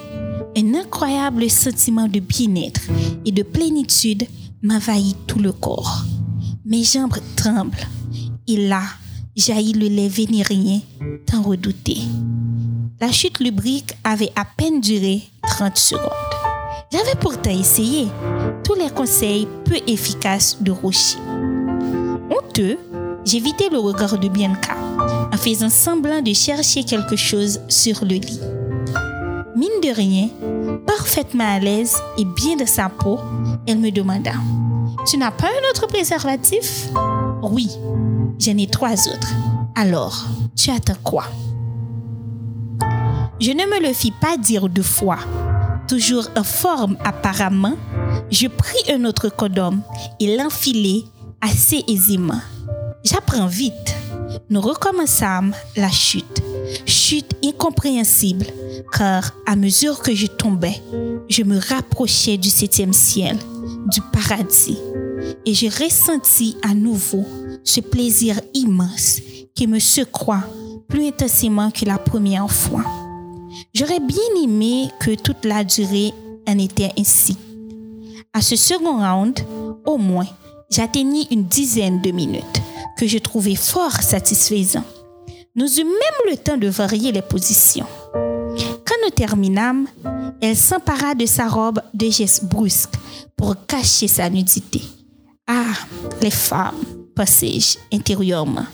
[0.58, 2.82] un incroyable sentiment de bien-être
[3.26, 4.28] et de plénitude
[4.62, 6.04] m'envahit tout le corps.
[6.66, 7.88] Mes jambes tremblent
[8.48, 8.84] et là
[9.36, 10.82] jaillit le lait vénérien
[11.26, 11.98] tant redouté.
[13.00, 16.10] La chute lubrique avait à peine duré 30 secondes.
[16.92, 18.08] J'avais pourtant essayé
[18.64, 21.18] tous les conseils peu efficaces de Rocher.
[22.30, 22.78] Honteux,
[23.26, 24.76] j'évitais le regard de Bianca
[25.32, 28.40] en faisant semblant de chercher quelque chose sur le lit.
[29.56, 30.30] Mine de rien,
[30.86, 33.20] parfaitement à l'aise et bien de sa peau,
[33.68, 34.34] elle me demanda
[35.08, 36.90] Tu n'as pas un autre préservatif?
[37.44, 37.70] Oui,
[38.40, 39.34] j'en ai trois autres.
[39.76, 41.26] Alors, tu attends quoi?
[43.40, 45.20] Je ne me le fis pas dire deux fois
[45.92, 47.76] toujours en forme apparemment,
[48.32, 49.80] je pris un autre condom
[50.22, 51.04] et l'enfilai
[51.42, 52.40] assez aisément.
[53.04, 53.94] J'apprends vite.
[54.50, 56.42] Nous recommençâmes la chute.
[56.86, 58.46] Chute incompréhensible,
[58.92, 60.82] car à mesure que je tombais,
[61.30, 63.38] je me rapprochais du septième ciel,
[63.88, 64.78] du paradis,
[65.46, 67.26] et je ressentis à nouveau
[67.64, 69.20] ce plaisir immense
[69.54, 70.42] qui me secoua
[70.88, 72.84] plus intensément que la première fois.
[73.74, 76.12] J'aurais bien aimé que toute la durée
[76.48, 77.38] en était ainsi.
[78.34, 79.40] À ce second round,
[79.86, 80.28] au moins,
[80.70, 82.62] j'atteignis une dizaine de minutes
[82.98, 84.84] que je trouvais fort satisfaisant.
[85.54, 87.86] Nous eûmes même le temps de varier les positions.
[88.14, 89.86] Quand nous terminâmes,
[90.42, 92.96] elle s'empara de sa robe de gestes brusques
[93.36, 94.82] pour cacher sa nudité.
[95.48, 95.74] Ah,
[96.22, 96.80] les femmes,
[97.14, 98.66] pensai-je intérieurement.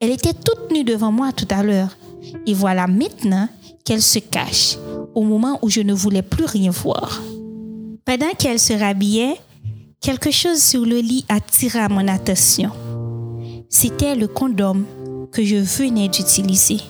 [0.00, 1.96] Elle était toute nue devant moi tout à l'heure,
[2.44, 3.48] et voilà maintenant
[3.84, 4.78] qu'elle se cache
[5.14, 7.22] au moment où je ne voulais plus rien voir.
[8.04, 9.36] Pendant qu'elle se rhabillait,
[10.00, 12.72] quelque chose sur le lit attira mon attention.
[13.68, 14.84] C'était le condom
[15.32, 16.80] que je venais d'utiliser.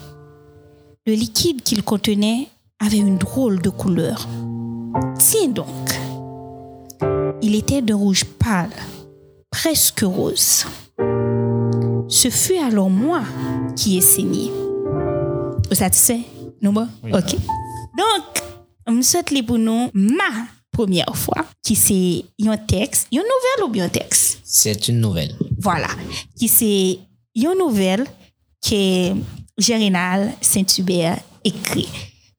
[1.07, 2.49] Le liquide qu'il contenait
[2.79, 4.29] avait une drôle de couleur.
[5.19, 5.67] Tiens donc.
[7.43, 8.71] Il était de rouge pâle,
[9.51, 10.67] presque rose.
[12.09, 13.23] Ce fut alors moi
[13.77, 14.51] qui ai saigné.
[15.69, 16.21] Vous satisfait?
[16.61, 16.89] Nou ba?
[17.13, 17.39] Ok.
[18.91, 20.31] M sot li pou nou ma
[20.75, 21.97] première fois ki se
[22.43, 24.41] yon tekst, yon nouvel ou yon tekst?
[24.45, 25.37] C'est une nouvelle.
[25.63, 25.89] Voilà.
[26.37, 26.71] Ki se
[27.39, 28.03] yon nouvel
[28.63, 29.15] que
[29.59, 31.89] Gérinal Saint-Hubert écrit.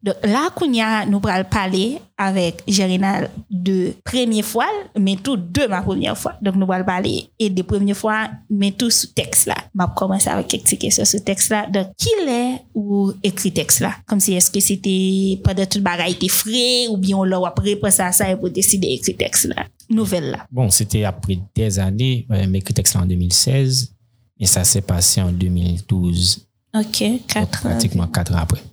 [0.04, 4.66] Donc là, Kounia nous pral parler avec Gérinal de première fois,
[5.00, 6.34] mais tout de ma première fois.
[6.42, 9.56] Donc nous pral parler et de première fois, mais tout sous texte là.
[9.76, 11.68] M'a commencé avec quelques questions sous texte là.
[11.68, 13.94] Donc qui l'est ou écrit texte là?
[14.08, 17.78] Comme si est-ce que c'était pendant toute bagaille était frais ou bien on l'a après
[17.92, 19.68] ça ça et pour décider d'écrire texte là.
[19.88, 20.48] Nouvelle là.
[20.52, 23.94] Bon, c'était après des années, euh, mais écrit texte là en 2016.
[24.42, 26.48] Et ça s'est passé en 2012.
[26.74, 27.70] Ok, 4 ans.
[27.70, 28.64] Pratiquement 4 ans après.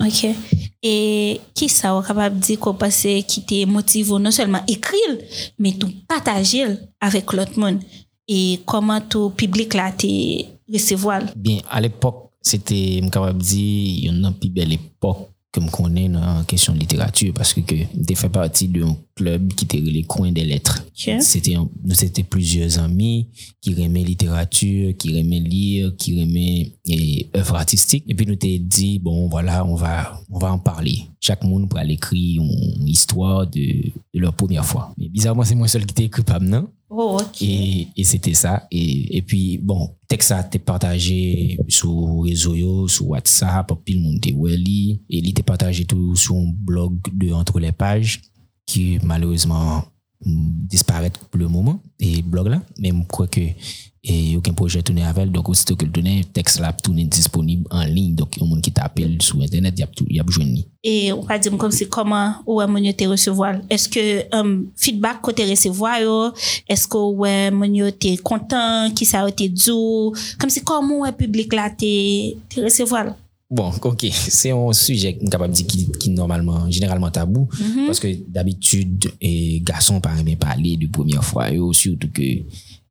[0.00, 0.26] Ok.
[0.82, 5.18] Et qui ça est capable de dire qu'on passe, qui t'est motivé non seulement écrire,
[5.58, 6.66] mais tout partager
[7.00, 7.80] avec l'autre monde?
[8.28, 11.22] Et comment tout public là t'es recevoir?
[11.34, 15.60] Bien, à l'époque, c'était, capable de dire, il y a une plus belle époque que
[15.60, 17.74] je connais dans la question de littérature parce que, que
[18.06, 18.84] tu fais partie de
[19.16, 20.84] club qui était les coins des lettres.
[20.88, 21.14] Ok.
[21.20, 21.56] C'était,
[21.94, 23.28] c'était plusieurs amis
[23.60, 26.72] qui aimaient littérature, qui aimaient lire, qui aimaient
[27.34, 28.04] œuvres artistiques.
[28.06, 31.02] Et puis nous t'ai dit, bon, voilà, on va, on va en parler.
[31.20, 34.94] Chaque monde pour aller écrire une histoire de, de leur première fois.
[34.98, 36.68] Mais bizarrement, c'est moi seul qui t'ai écrit pas maintenant.
[36.88, 37.18] Oh.
[37.40, 38.68] Et, et c'était ça.
[38.70, 44.24] Et, et puis, bon, texte ça t'es partagé sur réseau, sur WhatsApp, puis le monde
[44.24, 45.00] welly.
[45.10, 48.20] Et il était partagé tout sur un blog de Entre les pages,
[48.66, 49.84] qui malheureusement
[50.24, 52.62] mm, disparaître pour le moment et blog là.
[52.78, 53.40] Mais je crois que
[54.08, 57.84] et aucun projet tourné avec donc aussitôt que le tourné texte là tourné disponible en
[57.84, 60.22] ligne donc au monde qui t'appelle sur internet il y a tout il y a
[60.22, 60.44] besoin
[60.84, 63.56] et on va dire comme c'est comment ou est-ce que recevoir?
[63.68, 66.32] Est-ce que um, feedback côté recevoir
[66.68, 68.90] est-ce que ouais mon t'es content?
[68.94, 70.12] Qui ça a été dur?
[70.38, 73.06] Comme c'est comment le public là t'es recevoir?
[73.48, 77.86] Bon, ok, c'est un sujet capable de dire qui, qui normalement, généralement tabou, mm -hmm.
[77.86, 82.22] parce que d'habitude, eh, garçons parlent bien parler de première fois, et surtout que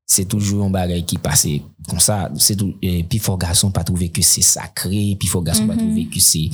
[0.05, 1.47] c'est toujours un bagage qui passe
[1.89, 5.41] comme ça, c'est tout, eh, puis faut garçon pas trouver que c'est sacré, puis faut
[5.41, 5.67] garçon mm -hmm.
[5.67, 5.87] pas mm-hmm.
[5.87, 6.49] trouver que c'est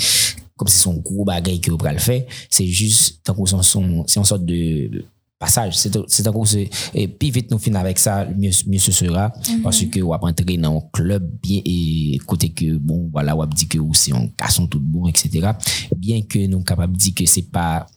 [0.57, 4.19] comme si son gros bagage que vous le faire, c'est juste, tant qu'on son, c'est
[4.19, 5.05] une sorte de,
[5.41, 5.75] passage.
[5.75, 6.04] C'est un
[6.45, 10.12] c'est et plus vite nous finissons avec ça, mieux mieux ce sera parce que on
[10.12, 14.13] va entrer dans un club bien et côté que bon voilà on dit que c'est
[14.13, 15.51] un garçon tout bon etc.
[15.97, 17.88] Bien que nous sommes capables de dire que c'est pas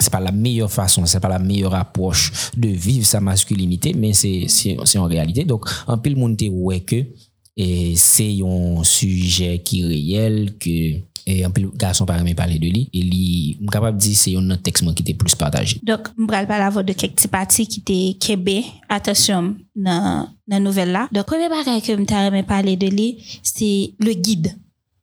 [0.00, 4.12] c'est pas la meilleure façon, c'est pas la meilleure approche de vivre sa masculinité, mais
[4.14, 5.44] c'est en réalité.
[5.44, 7.04] Donc en pile monde ouais que
[7.94, 12.82] c'est un sujet qui est réel que e anpil gason pa reme pale de li,
[12.92, 13.26] e li
[13.60, 15.80] m kapap di se yon nan tekstman ki te plus pataje.
[15.82, 18.60] Dok m pral pala vo de kek ti pati ki te kebe,
[18.92, 19.54] atasyon
[19.86, 21.06] nan, nan nouvel la.
[21.14, 23.08] Dok kone bagay ke m ta reme pale de li,
[23.42, 24.54] se le guide,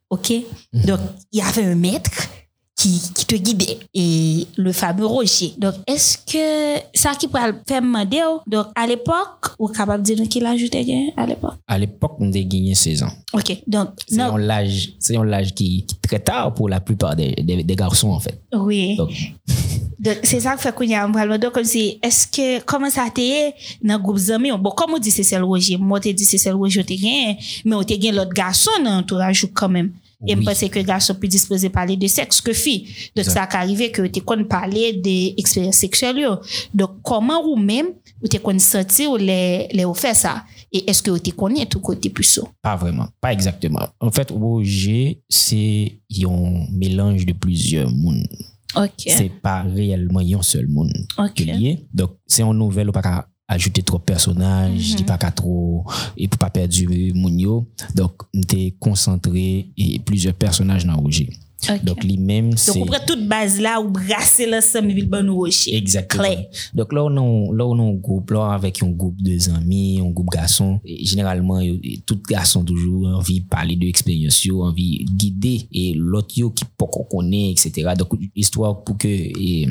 [0.10, 0.30] ok?
[0.30, 0.86] Mm -hmm.
[0.86, 2.41] Dok y ave un metre,
[2.76, 5.54] qui, qui te guidait et le fameux Roger.
[5.58, 8.42] Donc, est-ce que ça qui peut faire demander, oh?
[8.48, 11.56] donc à l'époque, ou capable de dire qu'il a ajouté gagné à l'époque?
[11.68, 13.12] À l'époque, on a gagné 16 ans.
[13.34, 13.90] Ok, donc...
[14.08, 14.36] C'est no...
[14.36, 17.64] un âge, c'est un âge qui, qui, est très tard pour la plupart des, des,
[17.64, 18.42] des garçons, en fait.
[18.54, 18.96] Oui.
[18.96, 19.12] Donc...
[20.24, 23.04] c'est ça que fait qu'on y a un Donc, comme si, est-ce que, comment ça
[23.04, 23.54] a été
[23.84, 24.52] dans le groupe Zami?
[24.60, 25.78] Bon, comme on dit, c'est celle Roger.
[25.78, 27.38] Moi, on dit, c'est celle Roger, on a gagné.
[27.66, 29.92] Mais on a gagné l'autre garçon dans l'entourage quand même.
[30.22, 30.32] Oui.
[30.32, 32.84] Et je pense que les garçons plus disposés à parler de sexe que filles.
[33.16, 33.50] Donc, Exactement.
[33.52, 36.28] ça a arrivé que tu qu'on parler des expériences sexuelles.
[36.74, 37.88] Donc, comment ou même,
[38.24, 40.44] ou tu qu'on senti ou les, les offert ça?
[40.72, 43.88] Et est-ce que tu connais tout côté plus Pas vraiment, pas exactement.
[44.00, 48.28] En fait, OG, c'est un mélange de plusieurs mondes.
[48.74, 49.10] Okay.
[49.10, 50.94] C'est pas réellement un seul monde.
[51.18, 51.86] Okay.
[51.94, 54.98] Donc, c'est une nouvelle ou pas ajouter trop personnages, mm -hmm.
[54.98, 55.84] di pa ka trop
[56.18, 56.72] et pour pas perdre
[57.14, 57.66] Mounio.
[57.96, 61.30] Donc, on était concentré et plusieurs personnages dans Roger.
[61.64, 61.86] Okay.
[61.86, 62.74] Donc, lui-même, c'est...
[62.74, 65.76] Donc, on prend toute base là, ou brasser l'ensemble ville bon Roger.
[65.76, 66.24] Exactement.
[66.24, 66.46] Claire.
[66.74, 70.02] Donc, là, on a, là, on a un groupe, là, avec un groupe de amis,
[70.02, 70.80] un groupe garçon.
[70.86, 71.62] Et généralement,
[72.06, 76.44] tout garçon toujours envie de parler de l'expérience, envie de guider et l'autre qui
[76.78, 77.94] pas qu'on connaît, etc.
[77.98, 79.08] Donc, histoire pour que...
[79.08, 79.68] Et,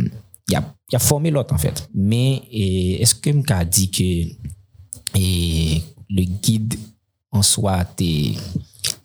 [0.51, 1.89] y a, y a formé l'autre, en fait.
[1.95, 6.75] Mais, est-ce que m'ka dit que, et, le guide
[7.31, 8.35] en soi, t'es,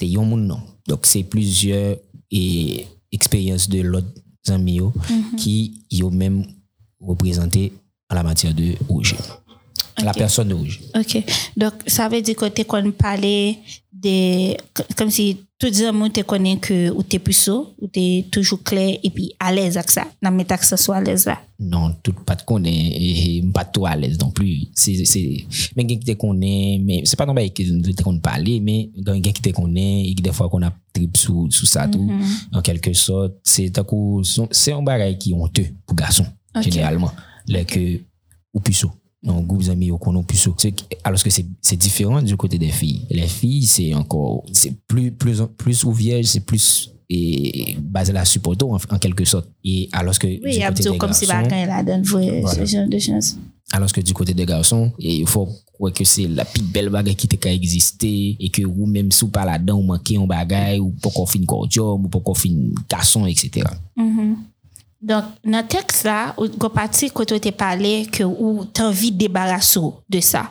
[0.01, 0.59] yon moun, non?
[0.87, 1.97] Donc, c'est plusieurs,
[2.31, 4.07] et, expériences de l'autre
[4.47, 4.93] amis, yo,
[5.37, 6.45] qui yo même
[6.99, 7.73] représenté
[8.09, 9.15] en la matière de rouge.
[10.03, 10.81] La personne de rouge.
[10.95, 11.23] OK.
[11.55, 13.57] Donc, ça veut dire que tu qu'on parlait
[13.93, 14.57] de,
[14.95, 18.97] comme si tout dire moi te connais que ou t'es puceau ou t'es toujours clair
[19.01, 20.05] et puis à l'aise avec ça.
[20.21, 21.39] Non mais que ça soit à l'aise là.
[21.59, 24.67] Non tout pas te connais et pas tout à l'aise non plus.
[24.73, 28.59] C'est c'est mais qui te connais mais c'est pas non mais qui te connais parler
[28.59, 31.99] mais dans qui te connais et des fois qu'on a trip sous sous ça tout
[31.99, 32.57] mm-hmm.
[32.57, 33.71] en quelque sorte c'est
[34.51, 36.25] c'est un bagage qui honteux pour garçon
[36.61, 37.11] généralement.
[37.47, 38.01] Là que
[38.53, 38.91] ou puceau
[39.69, 39.97] Amis au
[40.71, 41.45] que- Alors que c'est,
[41.77, 43.05] différent du côté des filles.
[43.09, 48.41] Les filles, c'est encore, c'est plus, plus, plus ouvert, c'est plus, et basé là sur
[48.41, 49.47] poteau, en, en quelque sorte.
[49.63, 51.83] Et alors que Oui, du il y a côté plutôt des comme si bagan là
[51.83, 53.37] donne ce genre de choses.
[53.71, 57.15] alors que du côté des garçons, il faut croire que c'est la plus belle bagaille
[57.15, 60.91] qui t'a existé et que vous même sous pas là-dedans, vous manquez un bagaille ou
[60.91, 62.49] pas qu'on fin cordium ou pas qu'on fin
[62.89, 63.65] garçon, etc.
[65.05, 70.21] Donk nan teks la, ou go pati koto te pale ke ou tanvi debaraso de
[70.25, 70.47] sa.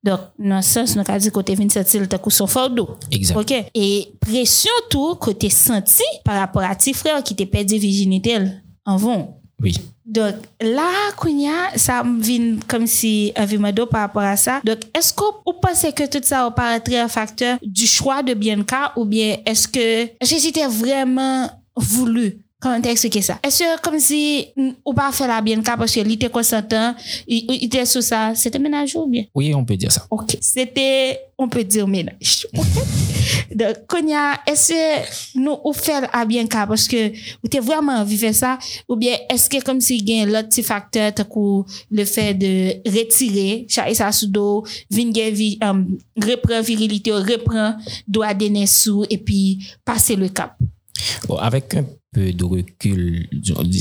[0.00, 2.86] Donk nan sens nou ka di kote vin sentil te kou son fordo.
[3.12, 3.42] Exact.
[3.42, 3.52] Ok.
[3.76, 8.48] E presyon tou kote senti par rapport a ti frel ki te pedi virginite el
[8.88, 9.28] anvon.
[9.60, 9.76] Oui.
[10.10, 10.88] Donk la
[11.20, 14.62] kounya sa vin kom si avimado par rapport a sa.
[14.64, 18.94] Donk esko ou pense ke tout sa ou paretre an faktor du chwa de Bianca
[18.96, 19.84] ou bien eske
[20.24, 23.38] jesi te vreman voulu Comment t'expliquer ça?
[23.42, 24.48] Est-ce que comme si
[24.84, 26.94] ou pas faire la bien parce que était consentant,
[27.26, 29.24] il était sous ça, c'était ménage ou bien?
[29.34, 30.06] Oui, on peut dire ça.
[30.10, 32.46] Ok, c'était, on peut dire ménage.
[32.52, 33.54] Okay.
[33.54, 37.08] Donc, Konya, est-ce que nous ou faire la bien parce que
[37.42, 40.60] ou t'es vraiment vivre ça ou bien est-ce que comme si il y a l'autre
[40.62, 47.10] facteur que le fait de retirer, et ça sous dos, vingue, euh, um, reprend virilité,
[47.10, 50.56] reprend doigt des sous et puis passer le cap?
[51.26, 53.28] Bon, avec un peu de recul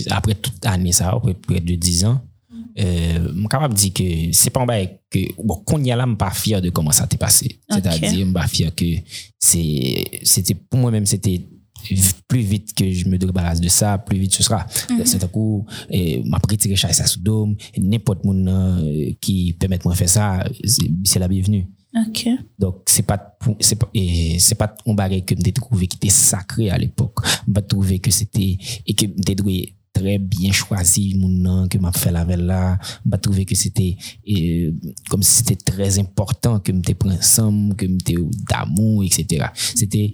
[0.09, 2.21] après toute année ça après près de 10 ans
[2.79, 6.61] euh, capable dire que c'est pas un que bon qu'on y a là pas fier
[6.61, 7.81] de comment ça t'est passé okay.
[7.81, 8.85] c'est-à-dire pas fier que
[9.39, 11.41] c'est c'était pour moi même c'était
[12.27, 14.65] plus vite que je me débarrasse de ça, plus vite ce sera.
[14.89, 15.05] Mm -hmm.
[15.05, 15.65] C'est un coup,
[16.25, 18.23] m'a retiré ça sous dôme, n'importe
[19.21, 20.43] qui euh, permet moi de faire ça,
[21.03, 21.65] c'est la bienvenue.
[22.57, 23.55] Donc, c'est pas, pas,
[24.57, 27.19] pas un bagage que m'ai trouvé qui était sacré à l'époque.
[27.47, 31.91] M'a trouvé que c'était, et que m'ai trouvé très bien choisi mon nom que m'a
[31.91, 32.77] fait la veille là.
[33.05, 33.97] M'a trouvé que c'était,
[35.09, 38.15] comme si c'était très important que m'étais pris ensemble, que m'étais
[38.49, 39.47] d'amour, etc.
[39.53, 40.13] C'était,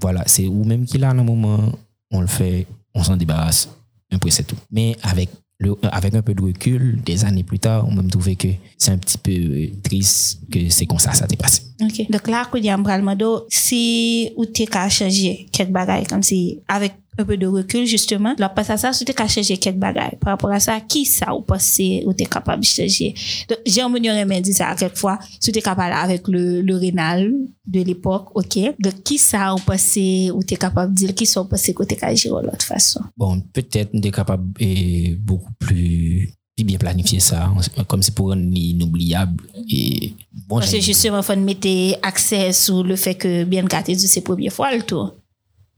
[0.00, 1.72] voilà, c'est ou même qu'il a un moment,
[2.10, 3.68] on le fait, on s'en débarrasse,
[4.10, 4.56] après c'est tout.
[4.70, 8.34] Mais avec le- avec un peu de recul, des années plus tard, on m'a trouvé
[8.34, 11.62] que c'est un petit peu euh, triste que c'est comme ça ça t'est passé.
[11.80, 12.10] Ok.
[12.10, 16.22] Donc là, kou di an pral mando, si ou te ka chanje kek bagay, kom
[16.22, 18.34] si, avec un peu de recul justement.
[18.38, 20.16] La pas à ça, c'était qu'à changer quelques bagages.
[20.20, 23.14] Par rapport à ça, qui ça ou pensez ou t'es capable de changer?
[23.48, 27.32] Donc, j'ai aurait dit ça à quelquefois, si t'es capable avec le, le rénal
[27.66, 28.58] de l'époque, ok.
[28.78, 31.82] Donc, qui ça ou pensez ou t'es capable de dire qui ça ou pensez que
[31.84, 33.00] t'es capable de l'autre façon?
[33.16, 36.32] Bon, peut-être t'es capable et beaucoup plus
[36.64, 37.50] bien planifier ça,
[37.86, 39.44] comme c'est pour un inoubliable.
[39.68, 40.14] Et
[40.48, 43.98] bon, Parce que justement, il faut mettre accès sur le fait que bien gâté de
[43.98, 45.14] ses premières fois le tour.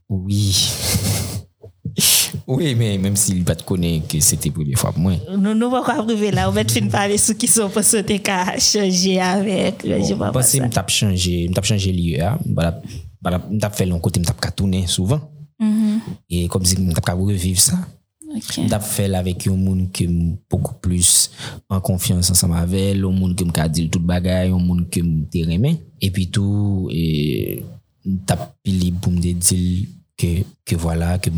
[0.09, 0.71] Oui.
[2.47, 5.13] oui, mais même s'il pas te connaît que c'était la première fois pour moi.
[5.37, 8.19] Nous nous va pas arriver là, on va te parler sur qui sont pas sauter
[8.19, 12.19] qu'à changer avec, je sais pas Parce que je tape changer, je tape changer lieu,
[12.55, 12.81] voilà,
[13.21, 15.21] voilà, je tape fait long côté, je tape tourner souvent.
[15.61, 16.01] Mhm.
[16.31, 17.79] Et comme si je tape revivre ça.
[18.35, 18.61] Ok.
[18.67, 21.31] Je fait avec un monde qui est beaucoup plus
[21.69, 25.27] en confiance ensemble avec, un monde qui me dit tout bagaille, un monde qui me
[25.35, 25.79] aimé.
[26.01, 27.63] Et puis tout, et
[28.27, 29.37] tape libre pour me dire
[30.17, 30.27] que,
[30.65, 31.31] que voilà, que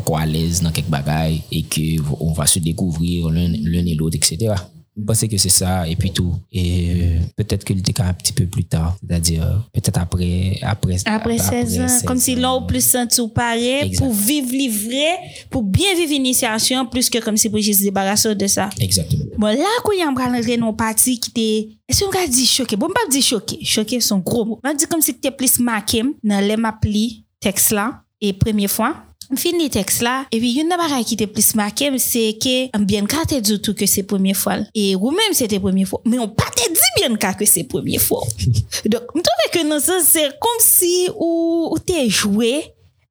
[0.00, 4.16] encore à l'aise dans quelques bagailles et que on va se découvrir l'un et l'autre,
[4.16, 4.54] etc.
[4.96, 6.34] Je pense que c'est ça, et puis tout.
[6.52, 10.58] Et euh, peut-être que le déca un petit peu plus tard, c'est-à-dire euh, peut-être après,
[10.62, 11.88] après, après, après 16 ans.
[11.88, 12.20] 16 comme ans.
[12.20, 15.06] si l'on plus senti pareil pour vivre livré,
[15.48, 18.68] pour bien vivre l'initiation, plus que comme si pour se débarrasser de ça.
[18.80, 19.24] Exactement.
[19.38, 22.44] Bon, là, quand il y a un non parti qui était Ese yon ka di
[22.46, 24.60] choke, bon pa di choke, choke son gro mou.
[24.62, 27.88] Man di kom si te plis makem nan lem ap li teks la,
[28.22, 28.92] e premye fwa,
[29.38, 33.38] Fini teks la, epi yon nan baray ki te plis makem se ke Bianca te
[33.44, 34.64] doutou ke se pwemye fwal.
[34.74, 37.62] E ou menm se te pwemye fwal, men ou pa te di Bianca ke se
[37.70, 38.26] pwemye fwal.
[38.90, 42.56] Dok, m touve ke nan se se kom si ou, ou te jwe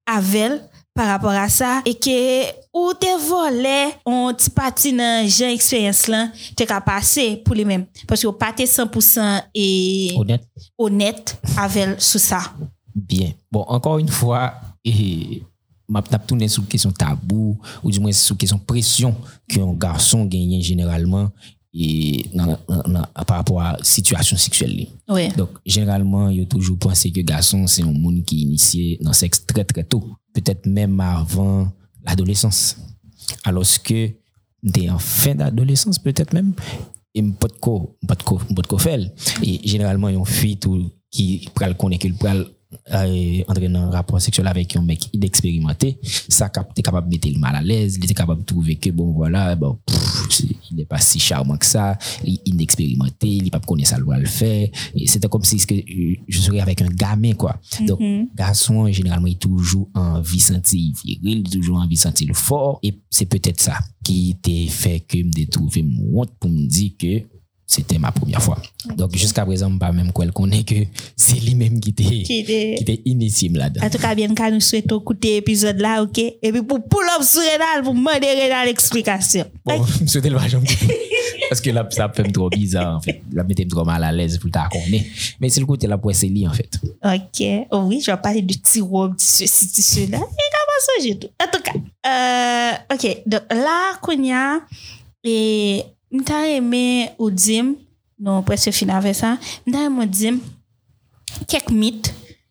[0.09, 0.57] avel
[0.97, 2.17] par rapport a sa e ke
[2.75, 3.77] ou te vole
[4.09, 7.87] on ti pati nan jen eksperyens lan te ka pase pou li menm.
[8.09, 9.69] Paske ou pati 100% e...
[10.19, 10.43] Onet.
[10.75, 12.43] Onet avel sou sa.
[12.91, 13.31] Bien.
[13.47, 14.49] Bon, ankon yon fwa...
[14.83, 15.47] E...
[15.89, 19.15] m'a tourné sur question tabou ou du moins sur question pression
[19.47, 21.31] qu'un garçon gagne généralement
[21.73, 22.25] et
[23.27, 24.87] par rapport à situation sexuelle.
[25.07, 29.11] ouais Donc, généralement, il toujours pensé que garçon, c'est un monde qui est initié dans
[29.11, 30.03] le sexe très très tôt.
[30.33, 31.71] Peut-être même avant
[32.03, 32.77] l'adolescence.
[33.43, 34.09] Alors que
[34.63, 36.53] dès en fin d'adolescence, peut-être même,
[37.13, 38.99] et pas de quoi, pas de quoi, pas de quoi faire.
[39.43, 40.59] Et généralement, il y a une fille
[41.11, 42.47] qui pral connaît qu'il pral
[43.47, 47.39] entrer dans un rapport sexuel avec un mec inexpérimenté, ça t'es capable de mettre le
[47.39, 50.85] mal à l'aise, il était capable de trouver que bon voilà, bon, pff, il n'est
[50.85, 54.67] pas si charmant que ça, il est inexpérimenté, il n'est pas connaît ça le faire.
[55.05, 57.59] C'était comme si euh, je serais avec un gamin quoi.
[57.81, 57.99] Donc
[58.35, 62.99] garçon généralement il a toujours envie de sentir viril, toujours envie de sentir fort et
[63.09, 67.38] c'est peut-être ça qui t'a fait que me trouver honte pour me dire que
[67.71, 68.57] c'était ma première fois.
[68.97, 70.73] Donc jusqu'à présent, pas même quoi connaît que
[71.15, 73.01] c'est lui-même qui était Qui était-
[73.53, 73.85] là-dedans.
[73.85, 76.17] en tout cas bien qu'à nous souhaitons écouter l'épisode là ok?
[76.17, 80.37] Et puis pour pull up sur Renal pour demander Renal l'explication Bon, je souhaite le.
[81.49, 83.21] Parce que là, ça fait trop bizarre, en fait.
[83.31, 85.05] Là, mettez trop mal à l'aise pour ta connaître.
[85.39, 86.69] Mais c'est le côté là pour essayer, en fait.
[87.03, 87.67] Ok.
[87.71, 90.17] Oh oui, je vais parler de petit robe, de ceci, de cela.
[90.17, 91.27] Et comment ça, j'ai tout?
[91.41, 91.73] En tout cas,
[92.07, 93.21] euh, ok.
[93.25, 94.59] Donc là, qu'on y a,
[95.23, 97.75] et Mta reme ou dim,
[98.19, 99.35] non presye fin ave sa,
[99.67, 100.39] mta reme ou dim,
[101.45, 102.09] kek mit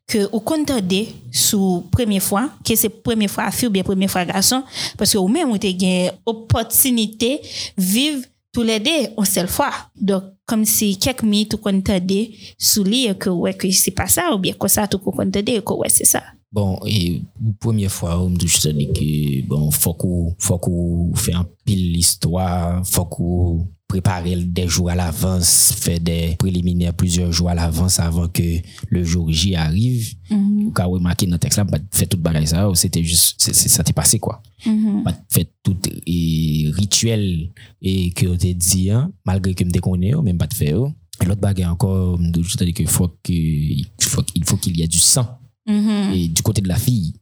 [0.09, 1.03] ke ou kontade
[1.35, 4.65] sou premye fwa, ke se premye fwa fi ou bien premye fwa gason,
[4.97, 7.35] paske ou men mwote gen opotinite
[7.77, 8.23] viv
[8.55, 9.69] tou lede ou sel fwa.
[9.93, 12.23] Dok, kom si kek mit ou kontade
[12.57, 15.77] sou li ke wè e ki se pa sa ou bien konsa tou kontade ke
[15.83, 16.25] wè se sa.
[16.51, 17.21] Bon, e
[17.61, 19.09] pwemye fwa ou mdouj se di ki,
[19.51, 25.03] bon, fok ou, fok ou fè an pil l'histoire, fok ou prepare de jou al
[25.05, 30.37] avans, fè de preliminè plusieurs jou al avans avan ke le jour J arrive, mm
[30.39, 30.63] -hmm.
[30.67, 33.03] ou ka wè maki nan tekst la, bat fè tout bagay sa, ou se te
[33.05, 34.41] just, se, se, sa te pase kwa.
[34.65, 35.03] Mm -hmm.
[35.05, 37.51] Bat fè tout e, rituel
[37.81, 40.93] e ki ou te di an, malgre ki mde konè ou, men bat fè ou.
[41.27, 44.87] L'ot bagay anko mdouj se di ki fok, e, fok, il fok il y a
[44.87, 45.29] du san.
[45.69, 46.15] mm-hmm.
[46.15, 47.15] et du côté de la fille.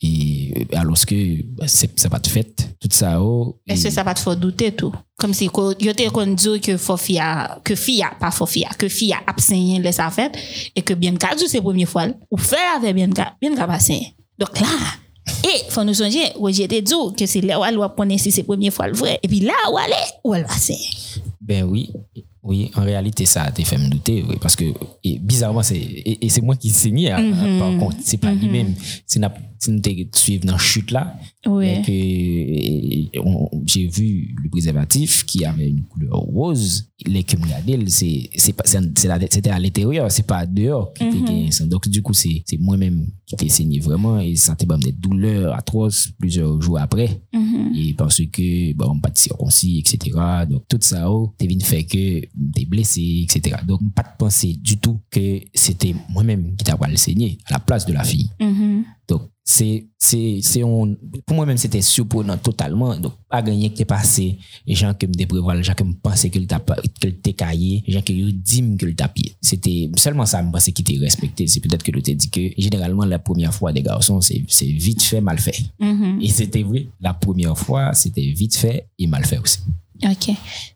[0.00, 3.20] Et, et alors que bah, ça va te fait, tout ça.
[3.20, 4.92] Oh, Est-ce que ça va te faire douter tout?
[5.16, 8.88] Comme si tu étais dit que fille a, que fille a, pas fille a, que
[8.88, 10.30] fille a absent les affaires
[10.74, 13.08] et que bien c'est la première fois, ou faire avec bien
[13.40, 13.78] bien pas
[14.38, 14.66] Donc là,
[15.44, 18.30] et faut nous songer, ou j'étais dit que c'est là où elle va connaître si
[18.30, 19.18] c'est la première fois le vrai.
[19.22, 20.54] Et puis là, où elle est, où elle va
[21.40, 21.90] Ben oui.
[22.46, 24.64] Oui, en réalité, ça a été fait me douter, oui, parce que
[25.02, 28.74] et bizarrement, c'est et, et c'est moi qui signais, hein, par contre, c'est pas lui-même.
[29.06, 29.80] C'est na- si nous
[30.14, 31.16] suivre dans chute là,
[31.46, 31.66] Oui.
[33.66, 36.88] j'ai vu le préservatif qui avait une couleur rose.
[37.06, 37.22] Les
[39.08, 41.64] la- c'était à l'intérieur, c'est pas dehors qui était gagné ça.
[41.66, 45.54] Donc du coup, c'est c'est moi-même qui t'ai saigné vraiment et ça t'a des douleurs
[45.54, 47.20] atroces plusieurs jours après.
[47.34, 47.72] Mhm.
[47.76, 50.16] Et parce que, bon, pas de circoncis, etc.
[50.48, 52.22] Donc, tout ça, oh, t'es venu faire que
[52.54, 53.56] t'es blessé, etc.
[53.66, 57.60] Donc, pas de penser du tout que c'était moi-même qui t'a le saigner à la
[57.60, 58.30] place de la fille.
[58.40, 58.84] Mhm.
[59.08, 62.96] Donc, c'est, c'est, c'est un, pour moi-même, c'était surprenant totalement.
[62.98, 65.92] Donc, pas gagné que t'es passé, les gens qui me déprévoient, les gens qui me
[65.94, 69.36] pensaient que le caillé, les gens qui me disent que le t'a pied.
[69.40, 71.46] C'était seulement ça, me pensais qui t'est respecté.
[71.46, 74.66] C'est peut-être que le t'ai dit que, généralement, la première fois des garçons, c'est, c'est
[74.66, 75.62] vite fait, mal fait.
[75.78, 76.18] Mhm.
[76.20, 79.60] Et c'était vrai, la première fois, c'était vite fait et mal fait aussi.
[80.04, 80.34] Ok.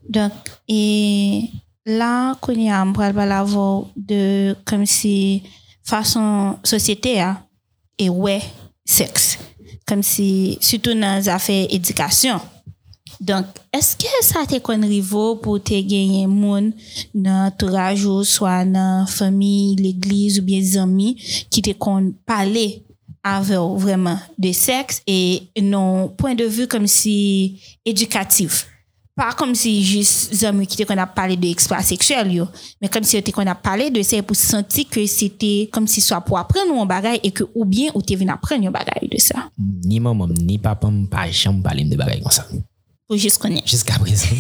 [0.09, 0.33] Donc,
[0.69, 1.51] et
[1.87, 3.13] là, qu'on y a, on va
[3.97, 5.43] de comme si
[5.83, 7.43] façon société a,
[7.99, 8.43] et ouais,
[8.85, 9.39] sexe.
[9.87, 12.41] Comme si, surtout dans les affaires éducation.
[13.21, 16.73] Donc, est-ce que ça te niveau pour te gagner monde
[17.15, 21.17] dans entourage ou soit dans famille, l'église ou bien amis
[21.51, 22.83] qui te kon parler
[23.23, 28.67] avec vraiment de sexe et non point de vue comme si éducatif?
[29.21, 32.47] pas comme si juste hommes qui qu'on a parlé de exploit sexuel yo.
[32.81, 36.23] Mais comme si qu'on a parlé de c'est pour sentir que c'était comme si soit
[36.23, 39.19] pour apprendre un bagage et que ou bien ou t'es venu apprendre un bagage de
[39.19, 39.51] ça.
[39.59, 42.47] Ni maman ni papa pas jamais parler de bagage comme ça.
[43.07, 43.69] Pour juste connaître.
[43.69, 44.29] Jusqu'à présent.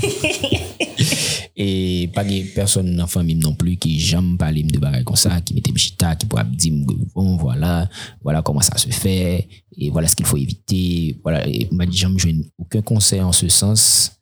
[1.56, 5.42] Et pas de personne dans famille non plus qui jamais parler de bagage comme ça
[5.42, 6.72] qui mettait chita qui pourra dire
[7.14, 7.86] bon voilà
[8.22, 12.16] voilà comment ça se fait et voilà ce qu'il faut éviter voilà et m'a jamais
[12.58, 14.12] aucun conseil en ce sens.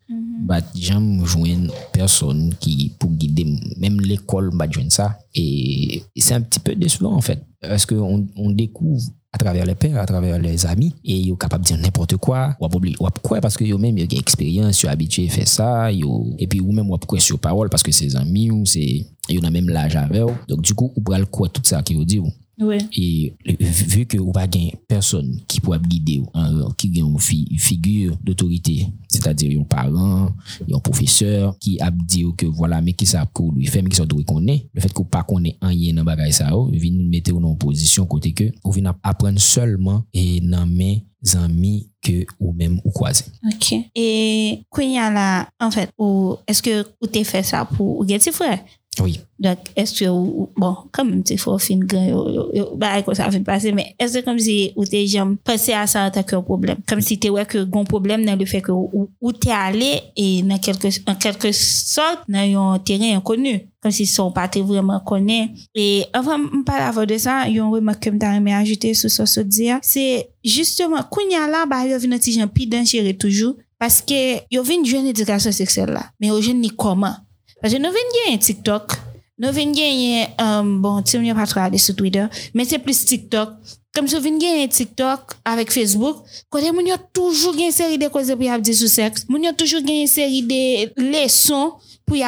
[0.47, 6.35] bat jam jwen person ki pou guide même l'école bat jwen ça et, et c'est
[6.35, 9.99] un petit peu décevant en fait parce que on, on découvre à travers les pères,
[9.99, 13.41] à travers les amis, et ils sont capables de dire n'importe quoi, ou à quoi,
[13.41, 16.73] parce que ils même une expérience, ils habitués à faire ça, yo, et puis ou
[16.73, 19.97] même ou quoi sur parole, parce que ses amis, ou c'est, ils ont même l'âge
[19.97, 20.35] avec eux.
[20.49, 22.21] Donc, du coup, ou le quoi tout ça qui vous dit,
[22.61, 22.79] Ouais.
[22.97, 27.47] Et vu que ou pas gain personne qui pourrait guider ou qui gagne une fi,
[27.59, 30.33] figure d'autorité, c'est-à-dire un parent,
[30.73, 33.97] un professeur qui a dit que voilà mais qui ça pour lui faire mais qui
[33.97, 37.35] ça doit connaître, le fait qu'on pas connaît rien dans bagaille ça, oh, vient mettre
[37.35, 41.05] en position côté que on vient apprendre seulement et dans mes
[41.35, 43.25] amis que ou même ou croiser.
[43.47, 43.75] OK.
[43.95, 48.01] Et quand y a là en fait ou est-ce que ou t'es fait ça pour
[48.01, 48.61] ou frère
[49.01, 49.21] Oui.
[49.39, 53.15] Dok, eske ou, bon, kamem te fò fin gran yo, yo, yo, ba a kon
[53.15, 56.33] sa fin pase, men eske kom si ou te jom pase a sa an tak
[56.35, 56.81] yo problem.
[56.91, 59.93] Kom si te wek yo gon problem nan le fek yo ou, ou te ale
[60.19, 63.55] e nan kelke, an kelke sort nan yon teren yon konu.
[63.79, 65.55] Kom si son pati vreman konen.
[65.71, 69.47] E avan mpal avon de sa, yon remak kem ta reme ajoute sou so so
[69.47, 74.67] diya, se justeman kounya la ba yo vin ati jan pi denjere toujou, paske yo
[74.67, 77.23] vin jwen edikasyon seksel la, men yo jen ni koman.
[77.61, 78.93] Parce que nous venons gagner TikTok,
[79.39, 83.51] nous venons gagner, um, bon, tu ne pas aller sur Twitter, mais c'est plus TikTok.
[83.95, 86.19] Comme nous venons gagner TikTok avec Facebook,
[86.51, 89.27] côté moun yo toujours une série de causes pour y dire sur sexe.
[89.29, 91.73] Moun yo toujours une série de leçons
[92.07, 92.25] pour y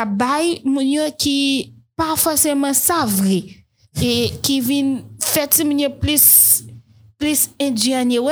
[0.64, 3.26] moun yo qui pas forcément savent.
[4.00, 5.48] Et qui viennent faire
[6.00, 6.64] plus,
[7.18, 8.22] plus ingénieux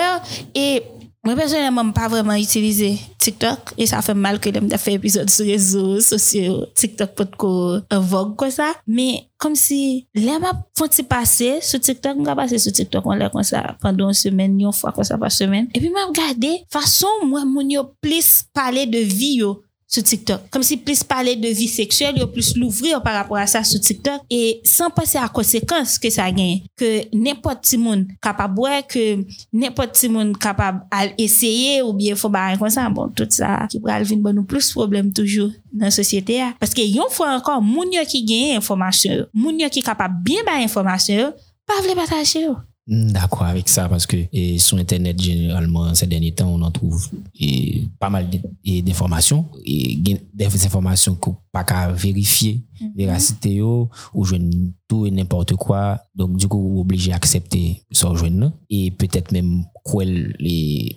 [0.55, 0.83] et
[1.25, 3.77] moi, personnellement, je pas vraiment utilisé TikTok.
[3.77, 7.53] E sa fe mal ke lem da fe epizod sou rezo, sosyo, TikTok pot ko
[7.93, 8.73] avog kwa sa.
[8.89, 13.31] Me, kom si lem ap fonti pase sou TikTok, mga pase sou TikTok an lè
[13.35, 15.71] kon sa pandon semen, yon fwa kon sa pa semen.
[15.73, 19.59] E pi mwen ap gade, fason mwen moun yo plis pale de vi yo.
[19.89, 20.51] sur TikTok.
[20.51, 23.81] Comme si plus parler de vie sexuelle, il plus l'ouvrir par rapport à ça sur
[23.81, 26.61] TikTok et sans penser à conséquences que ça gagne.
[26.77, 32.29] Que n'importe qui monde capable que n'importe qui monde capable à essayer ou bien faut
[32.29, 32.89] barrer comme ça.
[32.91, 36.43] Bon, tout ça qui pourrait venir bon nous plus problème toujours dans la société.
[36.61, 40.43] Parce que yon fois encore, moun yo qui gagne information, moun yo qui capable bien
[40.45, 41.33] ba information,
[41.67, 42.49] pas vle partager.
[42.89, 46.71] Mm, D'accord avec ça parce que et sur internet généralement ces derniers temps on en
[46.71, 48.27] trouve et, pas mal
[48.65, 52.63] d'informations et des informations qu'on pas qu'à vérifier
[52.97, 54.57] véracité yo, ou joindre
[54.89, 56.01] tout et n'importe quoi.
[56.15, 60.05] Donc du coup obligé d'accepter ça joindre et peut-être même quoi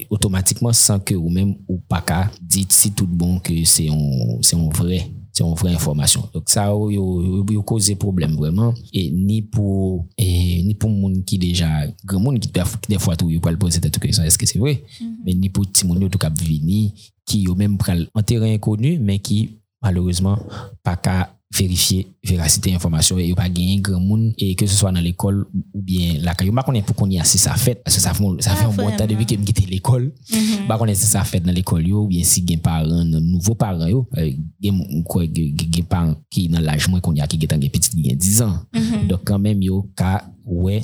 [0.10, 4.38] automatiquement sans que ou même ou pas qu'à dire si tout bon que c'est un
[4.42, 6.27] c'est un vrai c'est une vraie information.
[6.34, 8.73] Donc ça yo cause problème vraiment.
[8.93, 12.51] Et ni pour et ni pour monde qui déjà grand monde qui
[12.89, 14.84] des fois tout pas le poser cette question est-ce que c'est vrai?
[15.25, 16.93] Mais ni pour petit monde tout cap vini
[17.25, 20.38] qui yo même pral en terrain inconnu mais qui malheureusement
[20.84, 25.02] pas qu'à vérifier véracité information et pas gagner grand monde et que ce soit dans
[25.02, 27.95] l'école ou bien la caillou pas connaît pour qu'on y a si ça fait parce
[27.97, 30.14] que ça fait ah, ça fait un bon temps depuis que me quitter l'école.
[30.32, 30.68] Mm-hmm.
[30.68, 34.08] Pas connaît si ça fait dans l'école ou bien si gain parents nouveaux parents yo
[34.18, 34.32] euh,
[34.62, 38.16] gain quoi gain parents qui dans l'âge moins qu'on y a qui gain petit gain
[38.16, 38.60] 10 ans.
[38.74, 39.08] Mm-hmm.
[39.08, 40.84] Donc quand même yo ka ouais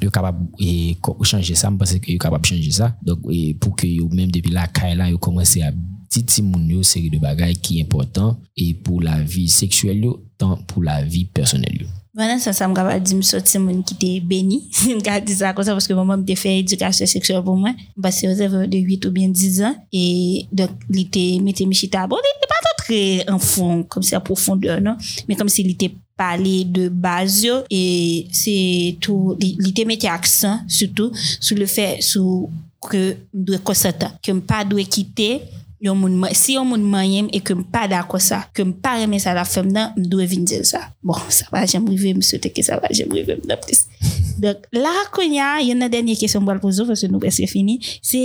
[0.00, 2.96] yo capable et changer ça me pense que yo capable changer ça.
[3.02, 3.20] Donc
[3.60, 5.72] pour que yo même depuis la caille là yo commencer à
[6.10, 10.58] titi moun yo seri de bagay ki important e pou la vi seksuel yo tan
[10.68, 11.92] pou la vi personel yo.
[12.16, 13.20] Vana sa sa m kapa di m.
[13.20, 16.24] Soti moun ki te beni, si m ka di sa kon sa paske maman m
[16.24, 19.58] te fe edukasyon seksuel pou mwen, m basi yo zev de 8 ou bien 10
[19.68, 23.36] an, e dok li te mette mi chita abon, li te pa to tre an
[23.36, 24.96] fon, kom se a profondeur non,
[25.28, 28.56] men kom se li te pale de baz yo, e se
[29.04, 32.48] tou, li, li te mette aksan, soutou, sou le fe, sou
[32.88, 35.34] ke m dwe konsata, ke m pa dwe kite,
[35.82, 38.96] yon moun, si yon moun manyem e ke m pa dako sa, ke m pa
[39.00, 40.86] reme sa la fem nan, m dwe vin dil sa.
[41.04, 43.86] Bon, sa va, jem rive, m sote ke sa va, jem rive, m da ptis.
[44.42, 47.78] Dok, la konya, yon nan denye kesyon m wal pou zo, fese nou besye fini,
[48.04, 48.22] se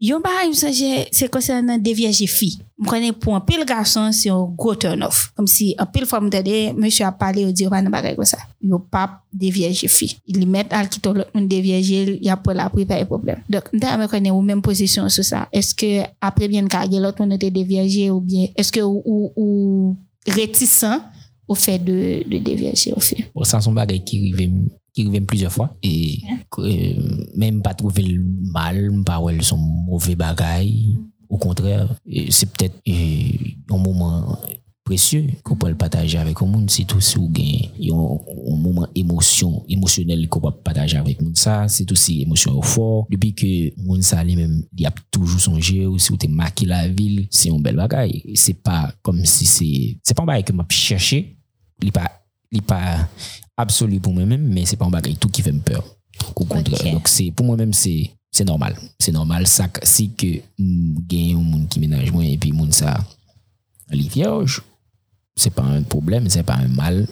[0.00, 2.54] Yon ba yon sanje se konsen nan devyeje fi.
[2.80, 5.26] M konen pou an pil gason se yon go turn off.
[5.36, 8.16] Kom si an pil fom dede, mèche a pale yon di yon pa nan bagay
[8.16, 8.40] kwa sa.
[8.64, 10.08] Yon pap devyeje fi.
[10.32, 13.12] Li met al ki to lot moun devyeje, yon pou la pou yon pa yon
[13.12, 13.44] problem.
[13.52, 15.44] Dok, mta yon konen ou menm posisyon sou sa.
[15.52, 21.04] Eske apre bien kage lot moun te devyeje ou bien, eske ou, ou, ou retisan
[21.44, 23.26] ou fe de, de devyeje ou fi.
[23.36, 24.79] Bon, sa son bagay ki rive mou.
[24.92, 26.20] Qui revient plusieurs fois et
[26.58, 30.98] euh, même pas trouver le mal, pas ouais son mauvais bagaille.
[31.28, 31.94] Au contraire,
[32.28, 34.36] c'est peut-être euh, un moment
[34.90, 39.64] précieux qu'on peut le partager avec le monde, c'est tout si vous un moment émotion,
[39.68, 41.36] émotionnel qu'on peut partager avec le monde.
[41.36, 43.06] Ça, c'est aussi émotion fort.
[43.08, 46.66] Depuis que le monde ça lui-même, il a toujours songé, ou si vous avez marqué
[46.66, 48.24] la ville, c'est un bel bagaille.
[48.34, 51.36] C'est pas comme si c'est, c'est pas un bagaille que m'a cherché.
[51.80, 52.10] Il pas,
[52.50, 53.08] il pas
[53.60, 55.84] absolu pour moi-même, mais c'est pas un bagage tout qui fait me peur.
[56.36, 56.80] Au contraire.
[56.80, 56.92] Okay.
[56.92, 58.76] Donc, c'est, pour moi-même, c'est, c'est normal.
[58.98, 59.46] C'est normal.
[59.46, 62.98] Ça, si que, gagne un monde qui ménage moins et puis monde ça,
[63.90, 64.62] les vierges,
[65.36, 67.06] c'est pas un problème, c'est pas un mal.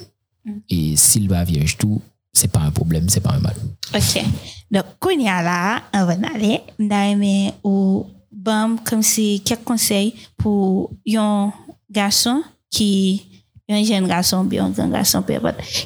[0.44, 0.52] Mm.
[0.68, 2.00] Et s'il va vierge tout,
[2.32, 3.56] c'est pas un problème, c'est pas un mal.
[3.94, 4.24] Ok.
[4.70, 10.14] Donc, quand y a là, on va aller, d'ailleurs, ou, bam, comme si, quelques conseils
[10.36, 11.52] pour un
[11.90, 13.27] garçon qui,
[13.68, 15.38] yon jen gason bi, yon gen gason pe,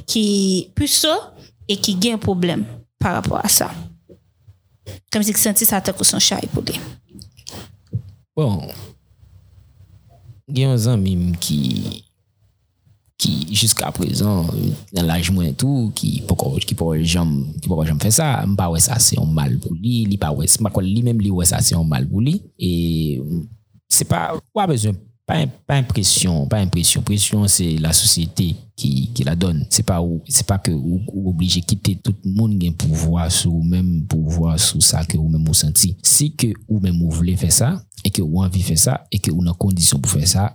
[0.06, 0.24] ki
[0.78, 1.12] puso
[1.66, 2.64] e ki gen problem
[3.02, 3.70] par rapport a sa.
[5.12, 6.78] Kom si ki senti sa te kouson chay pou de.
[8.38, 8.62] Bon,
[10.48, 11.60] gen yon zan mim ki
[13.22, 14.48] ki jiska prezan
[14.94, 19.54] nan laj mwen tou ki poko jom fè sa mpa wè sa se yon mal
[19.62, 22.08] pou li li pa wè, mpa kwa li mèm li wè sa se yon mal
[22.10, 22.72] pou li e
[23.92, 24.98] se pa wè bezwen
[25.32, 27.02] pas, pas impression, pas impression.
[27.02, 29.66] Pression, c'est la société qui, qui la donne.
[29.70, 33.30] C'est pas, c'est pas que vous, vous obligé de quitter tout le monde qui pouvoir
[33.30, 35.96] sur vous-même, pouvoir sur ça que vous-même vous sentez.
[36.02, 39.32] Si que vous-même vous voulez faire ça, e ke ou anvi fè sa, e ke
[39.32, 40.50] ou nan kondisyon pou fè sa,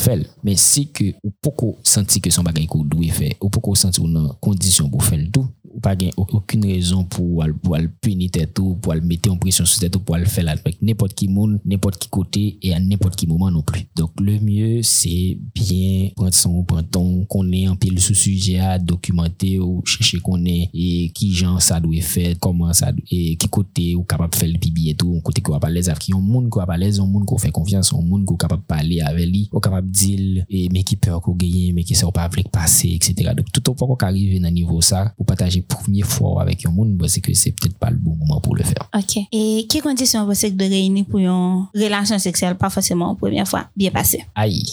[0.00, 0.24] fèl.
[0.46, 3.76] Men si ke ou poko santi ke son bagay ko ou dwe fè, ou poko
[3.78, 7.86] santi ou nan kondisyon pou fèl tou, ou pa gen akoun rezon pou al, al
[8.02, 10.80] puni tètou, pou al mette an presyon sou tètou, pou al fèl alpek.
[10.84, 13.84] Nèpot ki moun, nèpot ki kote, e an nèpot ki mouman non pli.
[13.96, 18.76] Donk le mye, se bien prent son, prent ton, konen an pil sou suje a,
[18.82, 23.50] dokumante ou chèche konen, e ki jan sa dwe fè, koman sa dwe, e ki
[23.52, 26.50] kote ou kapap fèl pi biye tou, kote ki wap alèz, af ki yon moun
[26.50, 29.24] ki wap alèz, alez, yon moun ko fè konfians, yon moun ko kapab pale ave
[29.28, 32.26] li, ko kapab dil, e me ki peur ko genye, me ki se ou pa
[32.26, 33.32] avlek pase, etc.
[33.36, 36.66] Dok tout an pou ak arrive nan nivou sa, ou pataje premier fwa ou avèk
[36.66, 38.82] yon moun, bo se ke se ptet pa l bon mouman pou le fèr.
[38.96, 39.26] Ok.
[39.30, 43.20] E ki kondisyon bo se k de reyni pou yon relasyon seksyel pa fosèman ou
[43.20, 44.24] premier fwa, biye pase?
[44.34, 44.64] Ayi.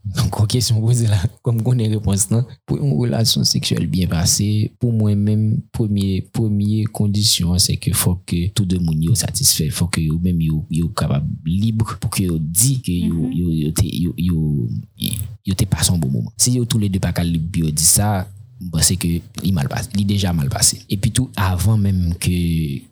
[0.00, 2.46] Ankon kesyon boze la, kom konen repons nan.
[2.66, 5.42] Pou yon relasyon seksuel bien pase, pou mwen men,
[5.76, 10.40] pwemye kondisyon se ke fok ke tout de moun yo satisfè, fok ke yo men
[10.40, 12.96] yo kapab libre pou ke yo di ke
[15.46, 16.32] yo te pason bon mouman.
[16.40, 18.24] Se yo tou le de pa kalib yo di sa,
[18.60, 19.08] Mpase ke
[19.40, 19.52] li,
[19.96, 20.82] li deja mal pase.
[20.88, 22.36] E pi tou avan menm ke,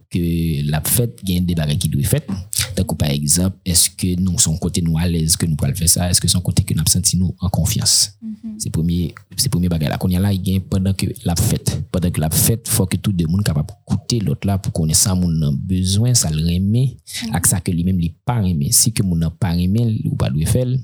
[0.08, 0.22] ke
[0.68, 2.30] la fèt gen de bagay ki dwe fèt.
[2.78, 6.06] Takou par exemple, eske nou son kote nou alèz ke nou pral fè sa?
[6.12, 8.14] Eske son kote ke nou ap senti nou an konfians?
[8.22, 8.54] Mm -hmm.
[8.62, 9.12] Se premier,
[9.50, 9.98] premier bagay la.
[9.98, 11.76] Kon yon la gen pendant ke la fèt.
[11.92, 14.94] Pendant ke la fèt, fò ke tout de moun kapap koute lot la pou konen
[14.94, 17.34] sa moun nan bezwen, sa l remè, mm -hmm.
[17.36, 18.72] ak sa ke li menm li pa remè.
[18.72, 20.78] Si ke moun nan pa remè, ou pa dwe fèl,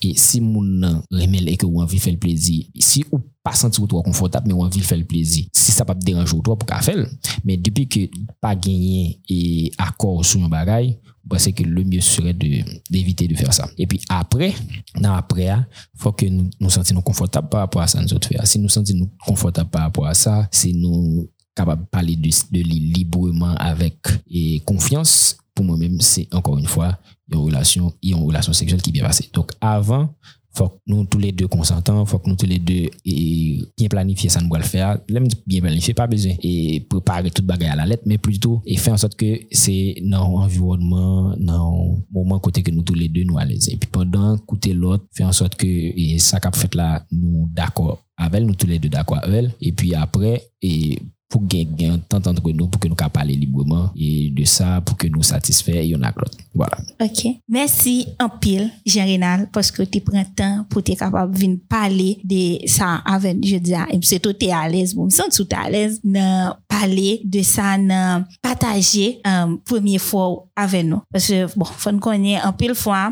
[0.00, 3.82] E si moun nan remel e ke ou anvi fel plezi, si ou pa senti
[3.82, 6.56] ou to konfortab, men ou anvi fel plezi, si sa pa te deranje ou to
[6.56, 7.04] pou ka fel,
[7.44, 8.06] men depi ke
[8.40, 10.94] pa genyen e akor sou yon bagay,
[11.30, 13.68] Pwese ke le mye sere d'evite de, de fer sa.
[13.78, 14.50] E pi apre,
[14.96, 15.58] nan apre a,
[16.00, 18.46] fwa ke nou, nou senti nou konfortab pa apwa sa nou sot fe a.
[18.48, 21.28] Si nou senti nou konfortab pa apwa sa, si nou
[21.58, 26.98] kapab pale de, de li libreman avek e konfians, Moi-même, c'est encore une fois
[27.30, 29.08] une relation, une relation sexuelle qui est bien.
[29.32, 30.14] Donc avant,
[30.52, 33.88] faut que nous tous les deux consentants, faut que nous tous les deux et bien
[33.88, 34.98] planifier ça nous va le faire.
[35.08, 38.76] L'aime bien planifier, pas besoin et préparer toute bagaille à la lettre, mais plutôt et
[38.76, 43.24] faire en sorte que c'est dans environnement, dans moment côté que nous tous les deux
[43.24, 43.68] nous l'aise.
[43.68, 47.48] Et puis pendant côté l'autre, faire en sorte que et ça qu'a fait là nous
[47.52, 50.98] d'accord avec nous tous les deux d'accord avec elle et puis après et
[51.30, 54.80] pou gen gen tant entre nou pou ke nou ka pale libreman e de sa
[54.82, 56.34] pou ke nou satisfè yon ak lot.
[56.50, 56.80] Voilà.
[56.98, 57.38] Ok.
[57.50, 62.96] Mersi an pil, Jean-Renal, poske ti pren tan pou ti kapab vin pale de sa
[63.08, 67.44] aven, je diya, mse to te alez, mou mson sou te alez nan pale de
[67.46, 70.28] sa nan pataje um, euh, premier fwa
[70.58, 71.06] aven nou.
[71.14, 73.10] Poske, bon, fon konye an pil fwa,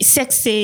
[0.00, 0.58] seks se...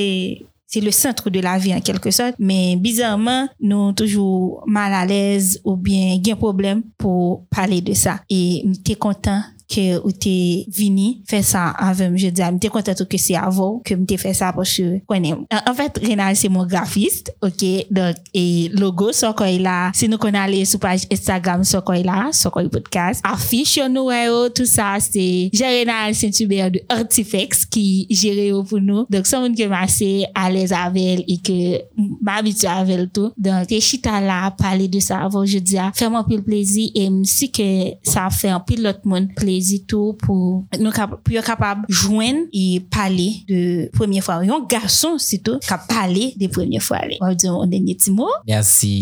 [0.66, 5.06] c'est, le centre de la vie en quelque sorte, mais bizarrement, nous toujours mal à
[5.06, 8.20] l'aise ou bien un problème pour parler de ça.
[8.28, 12.14] Et t'es content ke ou te vini fè sa avèm.
[12.20, 15.44] Je diya, mte konta tou ke se avò ke mte fè sa pochè konen.
[15.50, 17.64] An e, fèt, Renal se mou grafist, ok,
[17.94, 22.04] donk, e logo so koy la, se nou kon ale sou page Instagram so koy
[22.06, 26.76] la, so koy podcast, afish yon nou wè yo, tout sa, se jè Renal Saint-Hubert
[26.76, 29.06] de Artifex ki jere yo pou nou.
[29.10, 31.58] Donk, son moun ke mase alèz avèl e ke
[31.96, 33.34] m'abitu avèl tou.
[33.34, 37.08] Donk, te chita la pale de sa avò, je diya, fèm an pil plezi, e
[37.10, 37.68] msi ke
[38.06, 41.86] sa fè an pil lot moun plezi poezi tou pou nou kap, pou yo kapab
[41.88, 44.42] jwen e pale de premye fwa.
[44.46, 47.00] Yon gason sito kap pale de premye fwa.
[47.22, 48.30] Wap diyon, on denye ti mou.
[48.48, 48.92] Mersi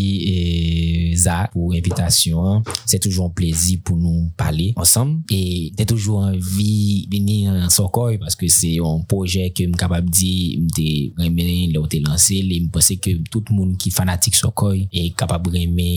[1.15, 2.63] Za pou invitasyon.
[2.85, 5.15] Se toujou an plezi pou nou pale ansam.
[5.31, 10.07] E te toujou an vi veni an sokoy paske se yon proje ke m kapab
[10.11, 10.87] di m te
[11.19, 15.07] remene le ou te lanse le m pase ke tout moun ki fanatik sokoy e
[15.17, 15.89] kapab reme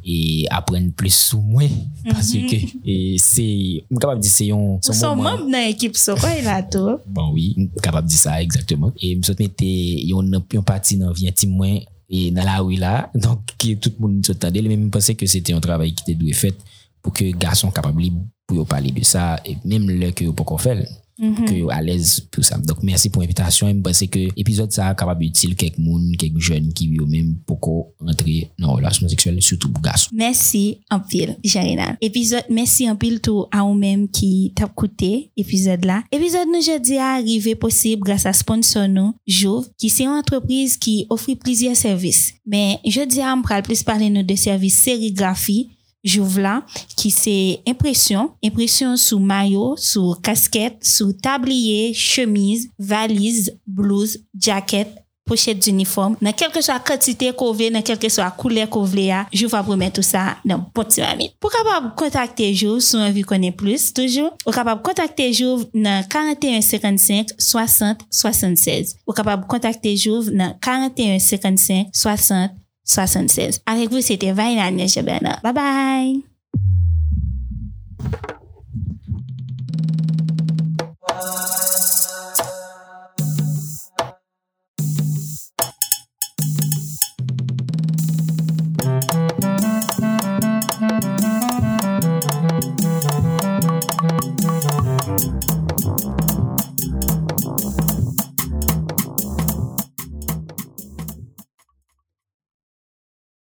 [0.00, 0.18] e
[0.50, 1.70] apren plus sou mwen.
[2.06, 2.50] Paske mm -hmm.
[2.50, 3.48] ke e, se
[3.90, 4.78] m kapab di se yon...
[4.80, 6.98] Ou son moun nan ekip so kwa yon ato.
[7.06, 8.94] Bon, oui, m kapab di sa, exactement.
[8.98, 9.68] E m sot mette
[10.08, 11.80] yon, yon pati nan vyen ti mwen
[12.10, 12.94] e nan la ou la.
[13.24, 15.94] Donk, ki tout moun sot tade, le men m pense ke se te yon travay
[15.94, 16.58] ki te dwe fet
[17.00, 18.10] pou ke gason kapab li
[18.48, 20.82] pou yo pale de sa, e menm le ke yo pou kon fel.
[21.20, 21.44] Mm -hmm.
[21.48, 22.56] que à l'aise pour ça.
[22.58, 23.68] Donc, merci pour l'invitation.
[23.68, 27.92] Je pense que l'épisode ça capable utile quelques monde, quelques jeunes qui vivent même pour
[28.00, 30.10] entrer dans la relation sexuelle, surtout pour garçons.
[30.14, 31.96] Merci en pile, Jarina.
[32.00, 36.02] Épisode, merci en pile tout à vous-même qui t'a écouté épisode là.
[36.10, 41.06] Épisode nous jeudi arrivé possible grâce à sponsor nous, Jouve, qui c'est une entreprise qui
[41.10, 42.34] offre plusieurs services.
[42.46, 45.68] Mais jeudi à on parle plus parler nous de services sérigraphie
[46.00, 46.60] Jouvla
[46.96, 47.34] ki se
[47.68, 54.96] impresyon, impresyon sou mayo, sou kasket, sou tabliye, chemise, valiz, blouse, jaket,
[55.30, 56.16] pochet d'uniforme.
[56.24, 59.62] Nan kelke so a kantite kove, nan kelke so a koule kove ya, jou va
[59.66, 61.36] promet tout sa nan poti mamit.
[61.42, 67.36] Pou kapab kontakte jou sou anvi konen plus toujou, ou kapab kontakte jou nan 4155
[67.38, 68.96] 60 76.
[69.06, 72.56] Ou kapab kontakte jou nan 4155 60 76.
[72.84, 73.60] 76.
[73.66, 74.70] Avec vous, c'était Vaina
[75.42, 76.22] Bye bye!
[81.08, 81.79] Bye.